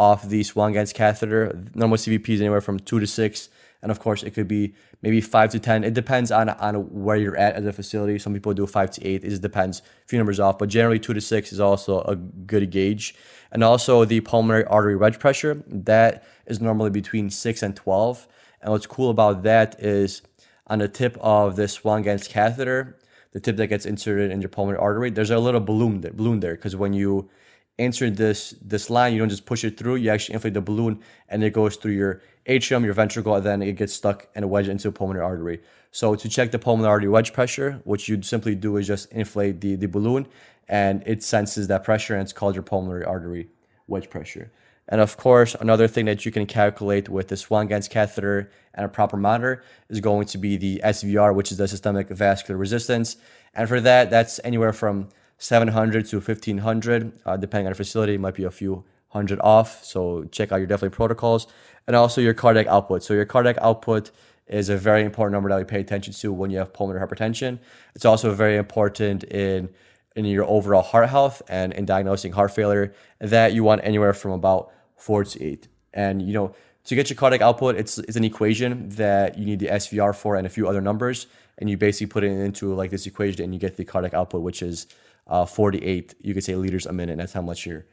off 0.00 0.26
the 0.26 0.42
Swan-Ganz 0.42 0.92
catheter, 0.94 1.40
normal 1.74 1.98
CVP 1.98 2.30
is 2.30 2.40
anywhere 2.40 2.62
from 2.62 2.80
two 2.80 2.98
to 3.00 3.06
six 3.06 3.50
and 3.82 3.90
of 3.90 4.00
course 4.00 4.22
it 4.22 4.32
could 4.32 4.48
be 4.48 4.74
maybe 5.02 5.20
five 5.20 5.50
to 5.50 5.58
ten. 5.58 5.84
It 5.84 5.94
depends 5.94 6.30
on 6.30 6.48
on 6.48 6.74
where 7.04 7.16
you're 7.16 7.36
at 7.36 7.54
as 7.54 7.66
a 7.66 7.72
facility. 7.72 8.18
Some 8.18 8.32
people 8.32 8.52
do 8.54 8.66
five 8.66 8.90
to 8.92 9.06
eight. 9.06 9.24
It 9.24 9.30
just 9.30 9.42
depends. 9.42 9.80
A 9.80 10.08
few 10.08 10.18
numbers 10.18 10.40
off, 10.40 10.58
but 10.58 10.68
generally 10.68 10.98
two 10.98 11.14
to 11.14 11.20
six 11.20 11.52
is 11.52 11.60
also 11.60 12.00
a 12.02 12.16
good 12.16 12.70
gauge. 12.70 13.14
And 13.52 13.64
also 13.64 14.04
the 14.04 14.20
pulmonary 14.20 14.64
artery 14.66 14.96
wedge 14.96 15.18
pressure 15.18 15.62
that 15.66 16.24
is 16.46 16.60
normally 16.60 16.90
between 16.90 17.30
six 17.30 17.62
and 17.62 17.74
twelve. 17.74 18.28
And 18.62 18.70
what's 18.72 18.86
cool 18.86 19.10
about 19.10 19.42
that 19.44 19.80
is 19.80 20.22
on 20.66 20.78
the 20.78 20.88
tip 20.88 21.16
of 21.20 21.56
this 21.56 21.72
Swan-Ganz 21.72 22.28
catheter, 22.28 22.98
the 23.32 23.40
tip 23.40 23.56
that 23.56 23.68
gets 23.68 23.86
inserted 23.86 24.30
in 24.30 24.40
your 24.40 24.50
pulmonary 24.50 24.80
artery, 24.80 25.10
there's 25.10 25.30
a 25.30 25.38
little 25.38 25.60
balloon 25.60 26.02
there, 26.02 26.12
balloon 26.12 26.40
there 26.40 26.54
because 26.54 26.76
when 26.76 26.92
you 26.92 27.30
insert 27.78 28.16
this 28.16 28.54
this 28.62 28.90
line, 28.90 29.12
you 29.12 29.18
don't 29.18 29.28
just 29.28 29.46
push 29.46 29.64
it 29.64 29.78
through. 29.78 29.96
You 29.96 30.10
actually 30.10 30.34
inflate 30.34 30.54
the 30.54 30.60
balloon, 30.60 31.00
and 31.28 31.42
it 31.42 31.52
goes 31.52 31.76
through 31.76 31.92
your 31.92 32.22
atrium, 32.46 32.84
your 32.84 32.94
ventricle, 32.94 33.34
and 33.34 33.44
then 33.44 33.62
it 33.62 33.72
gets 33.72 33.92
stuck 33.92 34.28
and 34.34 34.48
wedged 34.48 34.68
into 34.68 34.88
a 34.88 34.92
pulmonary 34.92 35.24
artery. 35.24 35.60
So 35.92 36.14
to 36.14 36.28
check 36.28 36.50
the 36.52 36.58
pulmonary 36.58 36.90
artery 36.90 37.08
wedge 37.08 37.32
pressure, 37.32 37.80
what 37.84 38.06
you'd 38.08 38.24
simply 38.24 38.54
do 38.54 38.76
is 38.76 38.86
just 38.86 39.10
inflate 39.12 39.60
the, 39.60 39.74
the 39.74 39.88
balloon 39.88 40.26
and 40.68 41.02
it 41.04 41.22
senses 41.22 41.66
that 41.66 41.82
pressure 41.82 42.14
and 42.14 42.22
it's 42.22 42.32
called 42.32 42.54
your 42.54 42.62
pulmonary 42.62 43.04
artery 43.04 43.48
wedge 43.88 44.08
pressure. 44.08 44.52
And 44.88 45.00
of 45.00 45.16
course, 45.16 45.54
another 45.60 45.86
thing 45.88 46.06
that 46.06 46.24
you 46.24 46.32
can 46.32 46.46
calculate 46.46 47.08
with 47.08 47.28
the 47.28 47.36
Swan-Ganz 47.36 47.88
catheter 47.88 48.50
and 48.74 48.86
a 48.86 48.88
proper 48.88 49.16
monitor 49.16 49.62
is 49.88 50.00
going 50.00 50.26
to 50.26 50.38
be 50.38 50.56
the 50.56 50.80
SVR, 50.84 51.34
which 51.34 51.52
is 51.52 51.58
the 51.58 51.68
systemic 51.68 52.08
vascular 52.08 52.56
resistance. 52.56 53.16
And 53.54 53.68
for 53.68 53.80
that, 53.80 54.10
that's 54.10 54.40
anywhere 54.42 54.72
from 54.72 55.08
700 55.40 56.06
to 56.06 56.16
1500, 56.16 57.12
uh, 57.24 57.36
depending 57.38 57.66
on 57.66 57.72
the 57.72 57.76
facility. 57.76 58.14
It 58.14 58.20
might 58.20 58.34
be 58.34 58.44
a 58.44 58.50
few 58.50 58.84
hundred 59.08 59.40
off. 59.40 59.82
So 59.84 60.24
check 60.30 60.52
out 60.52 60.56
your 60.56 60.66
definitely 60.66 60.94
protocols 60.94 61.46
and 61.86 61.96
also 61.96 62.20
your 62.20 62.34
cardiac 62.34 62.66
output. 62.66 63.02
So 63.02 63.14
your 63.14 63.24
cardiac 63.24 63.56
output 63.60 64.10
is 64.46 64.68
a 64.68 64.76
very 64.76 65.02
important 65.02 65.32
number 65.32 65.48
that 65.48 65.56
we 65.56 65.64
pay 65.64 65.80
attention 65.80 66.12
to 66.12 66.32
when 66.32 66.50
you 66.50 66.58
have 66.58 66.72
pulmonary 66.74 67.04
hypertension. 67.06 67.58
It's 67.94 68.04
also 68.04 68.32
very 68.34 68.56
important 68.56 69.24
in 69.24 69.70
in 70.14 70.24
your 70.26 70.44
overall 70.44 70.82
heart 70.82 71.08
health 71.08 71.40
and 71.48 71.72
in 71.72 71.86
diagnosing 71.86 72.32
heart 72.32 72.50
failure 72.50 72.92
that 73.20 73.54
you 73.54 73.64
want 73.64 73.80
anywhere 73.82 74.12
from 74.12 74.32
about 74.32 74.70
four 74.96 75.24
to 75.24 75.42
eight. 75.42 75.68
And 75.94 76.20
you 76.20 76.34
know, 76.34 76.54
to 76.84 76.94
get 76.94 77.08
your 77.08 77.16
cardiac 77.16 77.40
output, 77.40 77.76
it's 77.76 77.98
it's 77.98 78.16
an 78.16 78.24
equation 78.24 78.90
that 78.90 79.38
you 79.38 79.46
need 79.46 79.60
the 79.60 79.68
SVR 79.68 80.14
for 80.14 80.36
and 80.36 80.46
a 80.46 80.50
few 80.50 80.68
other 80.68 80.82
numbers, 80.82 81.26
and 81.56 81.70
you 81.70 81.78
basically 81.78 82.08
put 82.08 82.24
it 82.24 82.30
into 82.30 82.74
like 82.74 82.90
this 82.90 83.06
equation 83.06 83.42
and 83.42 83.54
you 83.54 83.58
get 83.58 83.76
the 83.78 83.84
cardiac 83.84 84.12
output, 84.12 84.42
which 84.42 84.60
is 84.60 84.86
uh, 85.30 85.46
48, 85.46 86.16
you 86.20 86.34
could 86.34 86.44
say 86.44 86.54
liters 86.56 86.86
a 86.86 86.92
minute. 86.92 87.16
That's 87.16 87.32
how 87.32 87.42
much 87.42 87.64
your 87.64 87.86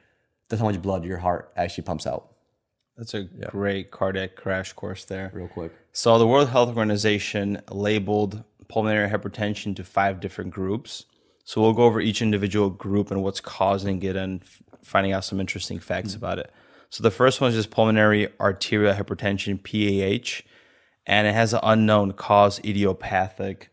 that's 0.49 0.59
how 0.61 0.67
much 0.67 0.81
blood 0.81 1.05
your 1.05 1.17
heart 1.17 1.51
actually 1.55 1.83
pumps 1.83 2.07
out. 2.07 2.31
That's 2.97 3.13
a 3.13 3.23
great 3.23 3.91
cardiac 3.91 4.35
crash 4.35 4.73
course 4.73 5.05
there. 5.05 5.29
Real 5.33 5.47
quick. 5.47 5.71
So 5.91 6.17
the 6.17 6.25
World 6.25 6.49
Health 6.49 6.69
Organization 6.69 7.61
labeled 7.69 8.43
pulmonary 8.67 9.09
hypertension 9.09 9.75
to 9.75 9.83
five 9.83 10.19
different 10.19 10.51
groups. 10.51 11.05
So 11.43 11.61
we'll 11.61 11.73
go 11.73 11.83
over 11.83 12.01
each 12.01 12.21
individual 12.21 12.69
group 12.69 13.11
and 13.11 13.21
what's 13.21 13.39
causing 13.39 14.01
it 14.03 14.15
and 14.15 14.43
finding 14.81 15.13
out 15.13 15.25
some 15.25 15.39
interesting 15.39 15.79
facts 15.79 16.15
about 16.15 16.39
it. 16.39 16.51
So 16.89 17.03
the 17.03 17.11
first 17.11 17.39
one 17.39 17.49
is 17.49 17.55
just 17.55 17.69
pulmonary 17.69 18.29
arterial 18.39 18.93
hypertension, 18.93 19.61
PAH, 19.61 20.41
and 21.05 21.27
it 21.27 21.33
has 21.33 21.53
an 21.53 21.59
unknown 21.63 22.13
cause, 22.13 22.59
idiopathic. 22.59 23.69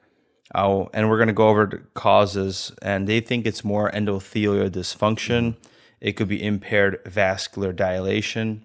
Oh, 0.55 0.89
and 0.95 1.11
we're 1.11 1.17
going 1.17 1.29
to 1.29 1.35
go 1.35 1.49
over 1.49 1.67
the 1.67 1.79
causes, 1.95 2.73
and 2.81 3.09
they 3.09 3.21
think 3.21 3.45
it's 3.45 3.65
more 3.65 3.91
endothelial 3.91 4.71
dysfunction. 4.71 5.57
It 6.01 6.13
could 6.13 6.29
be 6.29 6.45
impaired 6.45 7.01
vascular 7.07 7.73
dilation. 7.73 8.65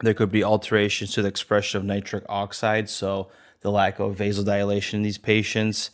There 0.00 0.12
could 0.12 0.30
be 0.30 0.44
alterations 0.44 1.12
to 1.12 1.22
the 1.22 1.28
expression 1.28 1.78
of 1.78 1.84
nitric 1.84 2.24
oxide, 2.28 2.90
so 2.90 3.30
the 3.60 3.70
lack 3.70 3.98
of 3.98 4.16
vasodilation 4.16 4.94
in 4.94 5.02
these 5.02 5.16
patients. 5.16 5.90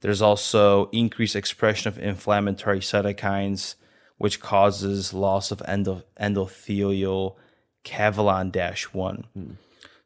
There's 0.00 0.20
also 0.20 0.90
increased 0.90 1.36
expression 1.36 1.88
of 1.88 1.98
inflammatory 1.98 2.80
cytokines, 2.80 3.76
which 4.18 4.40
causes 4.40 5.14
loss 5.14 5.50
of 5.50 5.62
endo- 5.66 6.04
endothelial 6.20 7.36
caveolin 7.84 8.52
1. 8.92 9.24
Hmm. 9.32 9.50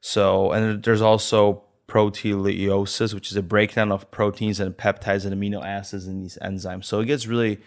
So, 0.01 0.53
and 0.53 0.83
there's 0.83 1.03
also 1.03 1.65
proteolysis, 1.91 3.13
which 3.13 3.31
is 3.31 3.37
a 3.37 3.43
breakdown 3.43 3.91
of 3.91 4.11
proteins 4.13 4.61
and 4.61 4.77
peptides 4.77 5.27
and 5.27 5.35
amino 5.35 5.65
acids 5.65 6.07
in 6.07 6.21
these 6.21 6.39
enzymes. 6.41 6.85
So 6.85 7.01
it 7.01 7.07
gets 7.07 7.27
really 7.27 7.59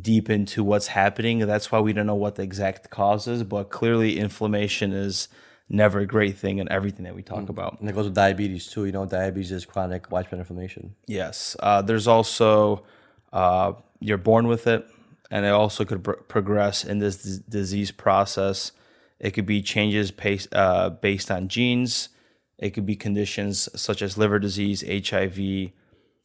deep 0.00 0.30
into 0.30 0.64
what's 0.64 0.88
happening. 0.88 1.40
That's 1.40 1.70
why 1.70 1.80
we 1.80 1.92
don't 1.92 2.06
know 2.06 2.14
what 2.14 2.36
the 2.36 2.42
exact 2.42 2.88
cause 2.90 3.28
is, 3.28 3.44
but 3.44 3.64
clearly 3.68 4.18
inflammation 4.18 4.92
is 4.92 5.28
never 5.68 6.00
a 6.00 6.06
great 6.06 6.38
thing 6.38 6.58
in 6.58 6.70
everything 6.72 7.04
that 7.04 7.14
we 7.14 7.22
talk 7.22 7.48
about. 7.50 7.78
And 7.80 7.90
it 7.90 7.94
goes 7.94 8.06
with 8.06 8.14
diabetes 8.14 8.68
too. 8.68 8.86
You 8.86 8.92
know, 8.92 9.04
diabetes 9.04 9.52
is 9.52 9.66
chronic 9.66 10.10
widespread 10.10 10.38
inflammation. 10.38 10.94
Yes. 11.06 11.56
Uh, 11.60 11.82
there's 11.82 12.06
also, 12.06 12.84
uh, 13.32 13.72
you're 14.00 14.16
born 14.16 14.46
with 14.46 14.66
it, 14.66 14.86
and 15.30 15.44
it 15.44 15.50
also 15.50 15.84
could 15.84 16.04
pr- 16.04 16.12
progress 16.12 16.84
in 16.84 17.00
this 17.00 17.16
dis- 17.16 17.38
disease 17.40 17.90
process. 17.90 18.72
It 19.18 19.32
could 19.32 19.46
be 19.46 19.60
changes 19.60 20.10
based, 20.10 20.48
uh, 20.54 20.90
based 20.90 21.30
on 21.30 21.48
genes. 21.48 22.10
It 22.58 22.70
could 22.70 22.86
be 22.86 22.96
conditions 22.96 23.68
such 23.80 24.02
as 24.02 24.16
liver 24.16 24.38
disease, 24.38 24.82
HIV, 24.86 25.72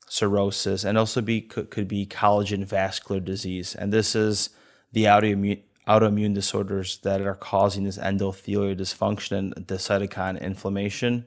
cirrhosis, 0.08 0.84
and 0.84 0.98
also 0.98 1.22
be 1.22 1.42
could, 1.42 1.70
could 1.70 1.88
be 1.88 2.06
collagen 2.06 2.66
vascular 2.66 3.20
disease. 3.20 3.76
And 3.76 3.92
this 3.92 4.16
is 4.16 4.50
the 4.92 5.06
autoimmune 5.06 5.64
autoimmune 5.88 6.34
disorders 6.34 7.00
that 7.00 7.22
are 7.22 7.36
causing 7.36 7.84
this 7.84 7.98
endothelial 7.98 8.78
dysfunction 8.78 9.52
and 9.56 9.68
the 9.68 9.76
cytokine 9.76 10.40
inflammation. 10.40 11.26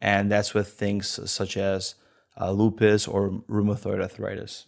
And 0.00 0.30
that's 0.30 0.54
with 0.54 0.68
things 0.72 1.30
such 1.30 1.56
as 1.56 1.94
uh, 2.38 2.50
lupus 2.50 3.06
or 3.06 3.30
rheumatoid 3.48 4.02
arthritis. 4.02 4.66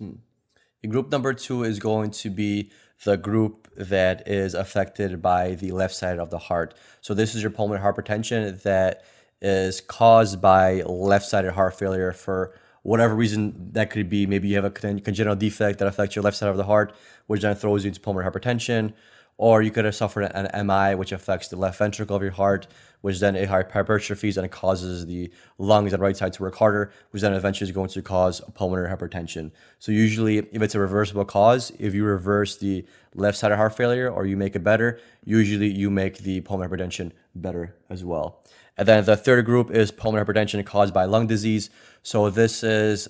Group 0.89 1.11
number 1.11 1.35
two 1.35 1.65
is 1.65 1.79
going 1.79 2.13
to 2.13 2.31
be 2.31 2.71
the 3.05 3.17
group 3.17 3.69
that 3.77 4.27
is 4.29 4.55
affected 4.55 5.21
by 5.21 5.55
the 5.55 5.73
left 5.73 5.95
side 5.95 6.19
of 6.19 6.31
the 6.31 6.39
heart. 6.39 6.75
So 7.01 7.15
this 7.15 7.35
is 7.35 7.43
your 7.43 7.51
pulmonary 7.51 7.85
hypertension 7.85 8.63
that 8.63 9.05
is 9.41 9.81
caused 9.81 10.41
by 10.41 10.83
left-sided 10.83 11.53
heart 11.53 11.79
failure 11.79 12.13
for 12.13 12.55
whatever 12.83 13.15
reason 13.15 13.71
that 13.73 13.91
could 13.91 14.09
be. 14.09 14.27
Maybe 14.27 14.49
you 14.49 14.57
have 14.57 14.65
a 14.65 14.71
congenital 14.71 15.37
defect 15.37 15.79
that 15.79 15.89
affects 15.89 16.17
your 16.17 16.23
left 16.23 16.37
side 16.37 16.49
of 16.49 16.57
the 16.57 16.65
heart, 16.65 16.95
which 17.27 17.43
then 17.43 17.55
throws 17.55 17.85
you 17.85 17.89
into 17.89 18.01
pulmonary 18.01 18.31
hypertension. 18.31 18.95
Or 19.41 19.63
you 19.63 19.71
could 19.71 19.85
have 19.85 19.95
suffered 19.95 20.23
an 20.35 20.67
MI, 20.67 20.97
which 20.97 21.13
affects 21.13 21.47
the 21.47 21.55
left 21.55 21.79
ventricle 21.79 22.17
of 22.17 22.23
your 22.23 22.33
heart, 22.33 22.67
which 23.03 23.21
then 23.21 23.37
it 23.37 23.49
hypertrophies 23.49 24.37
and 24.37 24.45
it 24.45 24.51
causes 24.51 25.07
the 25.07 25.31
lungs 25.59 25.93
and 25.93 26.03
right 26.03 26.17
side 26.17 26.33
to 26.33 26.43
work 26.43 26.57
harder, 26.57 26.91
which 27.13 27.23
then 27.23 27.33
eventually 27.33 27.69
is 27.69 27.73
going 27.73 27.89
to 27.91 28.03
cause 28.03 28.41
pulmonary 28.55 28.91
hypertension. 28.91 29.53
So 29.79 29.93
usually, 29.93 30.39
if 30.39 30.61
it's 30.61 30.75
a 30.75 30.81
reversible 30.81 31.25
cause, 31.25 31.71
if 31.79 31.95
you 31.95 32.05
reverse 32.05 32.57
the 32.57 32.85
left-sided 33.15 33.55
heart 33.55 33.77
failure 33.77 34.11
or 34.11 34.27
you 34.27 34.37
make 34.37 34.57
it 34.57 34.65
better, 34.65 34.99
usually 35.25 35.69
you 35.69 35.89
make 35.89 36.19
the 36.19 36.41
pulmonary 36.41 36.77
hypertension 36.77 37.13
better 37.37 37.77
as 37.89 38.05
well. 38.05 38.43
And 38.79 38.87
then 38.87 39.05
the 39.05 39.17
third 39.17 39.45
group 39.45 39.71
is 39.71 39.91
pulmonary 39.91 40.25
hypertension 40.25 40.65
caused 40.65 40.95
by 40.95 41.05
lung 41.05 41.27
disease. 41.27 41.69
So 42.03 42.31
this 42.31 42.63
is 42.63 43.09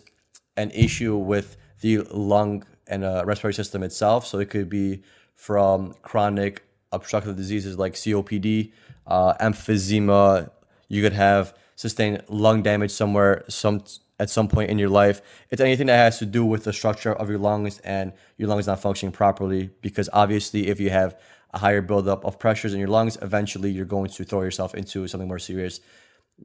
an 0.56 0.70
issue 0.70 1.16
with 1.16 1.56
the 1.82 1.98
lung 2.10 2.64
and 2.86 3.04
uh, 3.04 3.22
respiratory 3.26 3.54
system 3.54 3.82
itself. 3.82 4.26
So 4.26 4.38
it 4.38 4.48
could 4.48 4.70
be 4.70 5.02
from 5.34 5.94
chronic 6.02 6.64
obstructive 6.90 7.36
diseases 7.36 7.78
like 7.78 7.92
COPD, 7.94 8.72
uh, 9.06 9.34
emphysema. 9.34 10.50
You 10.88 11.02
could 11.02 11.12
have 11.12 11.54
sustained 11.76 12.24
lung 12.28 12.62
damage 12.62 12.90
somewhere, 12.90 13.44
some 13.48 13.84
at 14.18 14.30
some 14.30 14.48
point 14.48 14.70
in 14.70 14.78
your 14.78 14.88
life. 14.88 15.20
It's 15.50 15.60
anything 15.60 15.86
that 15.86 15.96
has 15.96 16.18
to 16.18 16.26
do 16.26 16.44
with 16.44 16.64
the 16.64 16.72
structure 16.72 17.12
of 17.12 17.28
your 17.28 17.38
lungs 17.38 17.78
and 17.80 18.12
your 18.36 18.48
lungs 18.48 18.66
not 18.66 18.80
functioning 18.80 19.12
properly. 19.12 19.70
Because 19.80 20.08
obviously, 20.12 20.68
if 20.68 20.80
you 20.80 20.90
have 20.90 21.16
a 21.52 21.58
higher 21.58 21.82
buildup 21.82 22.24
of 22.24 22.38
pressures 22.38 22.74
in 22.74 22.78
your 22.78 22.88
lungs, 22.88 23.16
eventually 23.22 23.70
you're 23.70 23.86
going 23.86 24.10
to 24.10 24.24
throw 24.24 24.42
yourself 24.42 24.74
into 24.74 25.06
something 25.08 25.28
more 25.28 25.38
serious. 25.38 25.80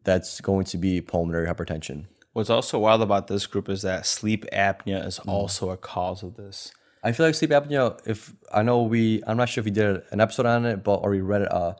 That's 0.03 0.41
going 0.41 0.65
to 0.65 0.77
be 0.77 1.01
pulmonary 1.01 1.47
hypertension. 1.47 2.05
What's 2.33 2.49
also 2.49 2.79
wild 2.79 3.01
about 3.01 3.27
this 3.27 3.45
group 3.45 3.69
is 3.69 3.83
that 3.83 4.05
sleep 4.07 4.45
apnea 4.51 5.05
is 5.05 5.19
also 5.19 5.69
a 5.69 5.77
cause 5.77 6.23
of 6.23 6.35
this. 6.35 6.71
I 7.03 7.11
feel 7.11 7.25
like 7.27 7.35
sleep 7.35 7.51
apnea. 7.51 7.99
If 8.07 8.33
I 8.51 8.63
know 8.63 8.81
we, 8.83 9.21
I'm 9.27 9.37
not 9.37 9.49
sure 9.49 9.61
if 9.61 9.65
we 9.65 9.71
did 9.71 10.01
an 10.09 10.19
episode 10.19 10.45
on 10.45 10.65
it, 10.65 10.83
but 10.83 10.95
or 10.95 11.11
we 11.11 11.21
read 11.21 11.43
it, 11.43 11.51
uh, 11.51 11.73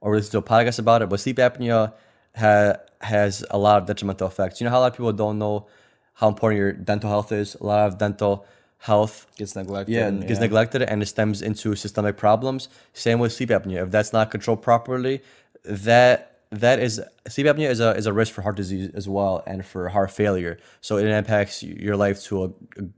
or 0.00 0.16
listened 0.16 0.32
to 0.32 0.38
a 0.38 0.42
podcast 0.42 0.78
about 0.80 1.02
it. 1.02 1.08
But 1.08 1.20
sleep 1.20 1.36
apnea 1.36 1.92
ha, 2.34 2.74
has 3.00 3.44
a 3.50 3.58
lot 3.58 3.80
of 3.82 3.86
detrimental 3.86 4.26
effects. 4.26 4.60
You 4.60 4.64
know 4.64 4.70
how 4.70 4.78
a 4.78 4.80
lot 4.80 4.92
of 4.92 4.96
people 4.96 5.12
don't 5.12 5.38
know 5.38 5.68
how 6.14 6.28
important 6.28 6.58
your 6.58 6.72
dental 6.72 7.10
health 7.10 7.30
is. 7.30 7.54
A 7.56 7.64
lot 7.64 7.86
of 7.86 7.98
dental 7.98 8.46
health 8.82 9.26
Gets 9.36 9.54
neglected. 9.54 9.92
yeah, 9.94 10.10
gets 10.10 10.40
neglected 10.40 10.82
and 10.82 11.02
it 11.02 11.06
stems 11.06 11.40
into 11.40 11.76
systemic 11.76 12.16
problems. 12.16 12.68
Same 12.94 13.20
with 13.20 13.32
sleep 13.32 13.50
apnea. 13.50 13.82
If 13.84 13.90
that's 13.92 14.12
not 14.12 14.30
controlled 14.32 14.60
properly, 14.60 15.22
that 15.64 16.40
that 16.50 16.80
is 16.80 17.00
sleep 17.28 17.46
apnea 17.46 17.70
is 17.70 17.78
a 17.80 17.90
is 17.96 18.06
a 18.06 18.12
risk 18.12 18.32
for 18.34 18.42
heart 18.42 18.56
disease 18.56 18.90
as 18.94 19.08
well 19.08 19.42
and 19.46 19.64
for 19.64 19.88
heart 19.88 20.10
failure. 20.10 20.58
So 20.80 20.96
it 20.96 21.06
impacts 21.06 21.62
your 21.62 21.96
life 21.96 22.22
to 22.24 22.44
a 22.44 22.48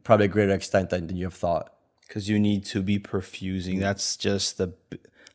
probably 0.05 0.26
a 0.26 0.29
greater 0.29 0.55
extent 0.55 0.88
than, 0.91 1.14
you 1.14 1.26
have 1.26 1.35
thought. 1.35 1.67
because 2.09 2.29
you 2.31 2.38
need 2.38 2.64
to 2.67 2.83
be 2.83 2.99
perfusing. 2.99 3.79
That's 3.79 4.17
just 4.17 4.57
the 4.57 4.73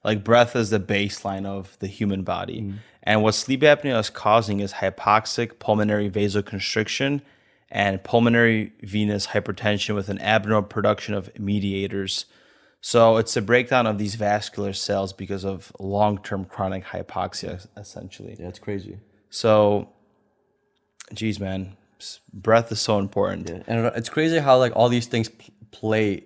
like 0.04 0.24
breath 0.24 0.56
is 0.56 0.72
the 0.72 0.80
baseline 0.80 1.46
of 1.46 1.78
the 1.80 1.88
human 1.88 2.24
body. 2.24 2.62
Mm-hmm. 2.62 2.78
And 3.04 3.24
what 3.24 3.36
sleep 3.36 3.62
apnea 3.62 4.00
is 4.00 4.10
causing 4.10 4.60
is 4.62 4.74
hypoxic 4.74 5.60
pulmonary 5.60 6.10
vasoconstriction 6.10 7.22
and 7.72 8.04
pulmonary 8.04 8.74
venous 8.82 9.28
hypertension 9.28 9.96
with 9.96 10.10
an 10.10 10.20
abnormal 10.20 10.64
production 10.64 11.14
of 11.14 11.38
mediators. 11.40 12.26
So 12.82 13.18
it's 13.18 13.36
a 13.36 13.42
breakdown 13.42 13.86
of 13.86 13.98
these 13.98 14.16
vascular 14.16 14.74
cells 14.74 15.14
because 15.14 15.44
of 15.44 15.72
long-term 15.80 16.46
chronic 16.46 16.86
hypoxia, 16.86 17.68
essentially. 17.78 18.36
Yeah, 18.40 18.48
it's 18.48 18.60
crazy. 18.60 19.00
So, 19.30 19.90
geez, 21.14 21.40
man, 21.40 21.76
breath 22.34 22.72
is 22.72 22.80
so 22.80 22.98
important. 23.00 23.50
Yeah. 23.50 23.62
and 23.68 23.86
it's 23.96 24.10
crazy 24.10 24.40
how 24.40 24.58
like 24.58 24.74
all 24.76 24.90
these 24.90 25.08
things 25.08 25.30
play 25.72 26.24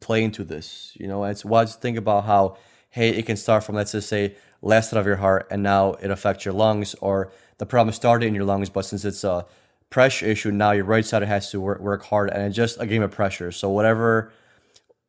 play 0.00 0.24
into 0.24 0.42
this 0.44 0.96
you 0.98 1.06
know 1.06 1.24
it's 1.24 1.44
wild 1.44 1.68
to 1.68 1.74
think 1.74 1.98
about 1.98 2.24
how 2.24 2.56
hey 2.88 3.10
it 3.10 3.26
can 3.26 3.36
start 3.36 3.62
from 3.62 3.74
let's 3.74 3.92
just 3.92 4.08
say 4.08 4.34
left 4.62 4.88
side 4.88 4.98
of 4.98 5.06
your 5.06 5.16
heart 5.16 5.46
and 5.50 5.62
now 5.62 5.92
it 5.94 6.10
affects 6.10 6.44
your 6.44 6.54
lungs 6.54 6.94
or 7.02 7.30
the 7.58 7.66
problem 7.66 7.92
started 7.92 8.24
in 8.26 8.34
your 8.34 8.44
lungs 8.44 8.70
but 8.70 8.82
since 8.82 9.04
it's 9.04 9.24
a 9.24 9.44
pressure 9.90 10.26
issue 10.26 10.50
now 10.50 10.70
your 10.70 10.84
right 10.84 11.04
side 11.04 11.22
has 11.22 11.50
to 11.50 11.60
work, 11.60 11.80
work 11.80 12.04
hard 12.04 12.30
and 12.30 12.42
it's 12.42 12.56
just 12.56 12.80
a 12.80 12.86
game 12.86 13.02
of 13.02 13.10
pressure 13.10 13.50
so 13.52 13.68
whatever 13.68 14.32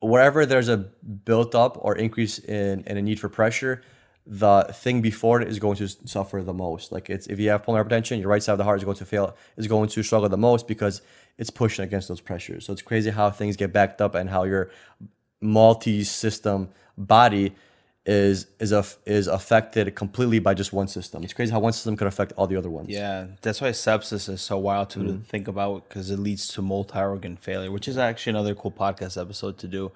wherever 0.02 0.46
there's 0.46 0.68
a 0.68 0.78
built 0.78 1.56
up 1.56 1.78
or 1.80 1.96
increase 1.96 2.40
in, 2.40 2.84
in 2.86 2.98
a 2.98 3.02
need 3.02 3.20
for 3.20 3.30
pressure, 3.30 3.82
the 4.26 4.64
thing 4.74 5.02
before 5.02 5.42
it 5.42 5.48
is 5.48 5.60
going 5.60 5.78
to 5.78 5.88
suffer 5.88 6.44
the 6.44 6.54
most. 6.54 6.92
Like 6.92 7.10
it's 7.10 7.28
if 7.28 7.40
you 7.40 7.50
have 7.50 7.64
pulmonary 7.64 7.90
hypertension, 7.90 8.20
your 8.20 8.30
right 8.30 8.44
side 8.44 8.54
of 8.54 8.58
the 8.58 8.64
heart 8.64 8.80
is 8.80 8.84
going 8.84 8.98
to 8.98 9.06
fail, 9.06 9.36
is 9.58 9.68
going 9.68 9.90
to 9.90 10.04
struggle 10.04 10.28
the 10.28 10.38
most 10.38 10.68
because 10.68 11.02
it's 11.38 11.50
pushing 11.50 11.86
against 11.86 12.08
those 12.08 12.22
pressures. 12.22 12.66
So 12.66 12.74
it's 12.74 12.82
crazy 12.82 13.12
how 13.12 13.30
things 13.32 13.56
get 13.56 13.72
backed 13.72 14.02
up 14.02 14.16
and 14.16 14.30
how 14.30 14.44
your 14.44 14.72
multi-system 15.40 16.70
body 16.98 17.56
is 18.06 18.48
is 18.60 18.72
a, 18.72 18.84
is 19.06 19.28
affected 19.28 19.96
completely 19.96 20.40
by 20.40 20.54
just 20.56 20.74
one 20.74 20.88
system. 20.88 21.24
It's 21.24 21.34
crazy 21.34 21.52
how 21.52 21.60
one 21.60 21.74
system 21.74 21.96
can 21.96 22.08
affect 22.08 22.34
all 22.36 22.48
the 22.48 22.56
other 22.58 22.70
ones. 22.70 22.90
Yeah, 22.90 23.28
that's 23.42 23.62
why 23.62 23.70
sepsis 23.70 24.28
is 24.28 24.42
so 24.42 24.58
wild 24.58 24.90
to, 24.92 25.00
Mm. 25.00 25.08
to 25.08 25.14
think 25.30 25.48
about 25.48 25.88
because 25.88 26.10
it 26.10 26.18
leads 26.18 26.48
to 26.50 26.62
multi-organ 26.64 27.38
failure, 27.38 27.72
which 27.72 27.88
is 27.88 27.98
actually 27.98 28.32
another 28.32 28.56
cool 28.56 28.72
podcast 28.72 29.22
episode 29.22 29.58
to 29.60 29.68
do. 29.68 29.92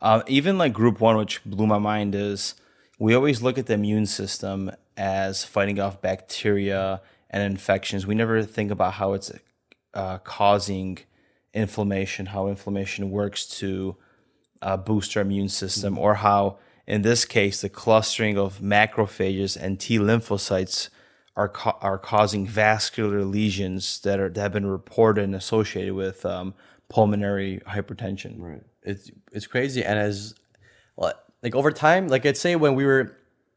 Uh, 0.00 0.22
even 0.28 0.56
like 0.58 0.72
group 0.72 1.00
one, 1.00 1.16
which 1.16 1.42
blew 1.44 1.66
my 1.66 1.78
mind, 1.78 2.14
is 2.14 2.54
we 2.98 3.14
always 3.14 3.42
look 3.42 3.58
at 3.58 3.66
the 3.66 3.74
immune 3.74 4.06
system 4.06 4.70
as 4.96 5.44
fighting 5.44 5.80
off 5.80 6.00
bacteria 6.00 7.00
and 7.30 7.42
infections. 7.42 8.06
We 8.06 8.14
never 8.14 8.42
think 8.44 8.70
about 8.70 8.94
how 8.94 9.14
it's 9.14 9.32
uh, 9.94 10.18
causing 10.18 10.98
inflammation, 11.54 12.26
how 12.26 12.46
inflammation 12.48 13.10
works 13.10 13.46
to 13.58 13.96
uh, 14.60 14.76
boost 14.76 15.16
our 15.16 15.22
immune 15.22 15.48
system, 15.48 15.98
or 15.98 16.14
how, 16.14 16.58
in 16.86 17.02
this 17.02 17.24
case, 17.24 17.60
the 17.60 17.68
clustering 17.68 18.38
of 18.38 18.58
macrophages 18.58 19.56
and 19.56 19.78
T 19.78 19.98
lymphocytes 19.98 20.88
are 21.36 21.48
ca- 21.48 21.78
are 21.80 21.98
causing 21.98 22.46
vascular 22.46 23.24
lesions 23.24 24.00
that 24.00 24.20
are 24.20 24.28
that 24.28 24.40
have 24.40 24.52
been 24.52 24.66
reported 24.66 25.24
and 25.24 25.34
associated 25.34 25.94
with 25.94 26.26
um, 26.26 26.54
pulmonary 26.88 27.60
hypertension. 27.66 28.40
Right. 28.40 28.62
It's 28.82 29.10
it's 29.32 29.46
crazy, 29.46 29.84
and 29.84 29.98
as 29.98 30.34
like 31.42 31.54
over 31.54 31.72
time, 31.72 32.08
like 32.08 32.24
I'd 32.24 32.36
say 32.36 32.56
when 32.56 32.74
we 32.74 32.86
were 32.86 33.16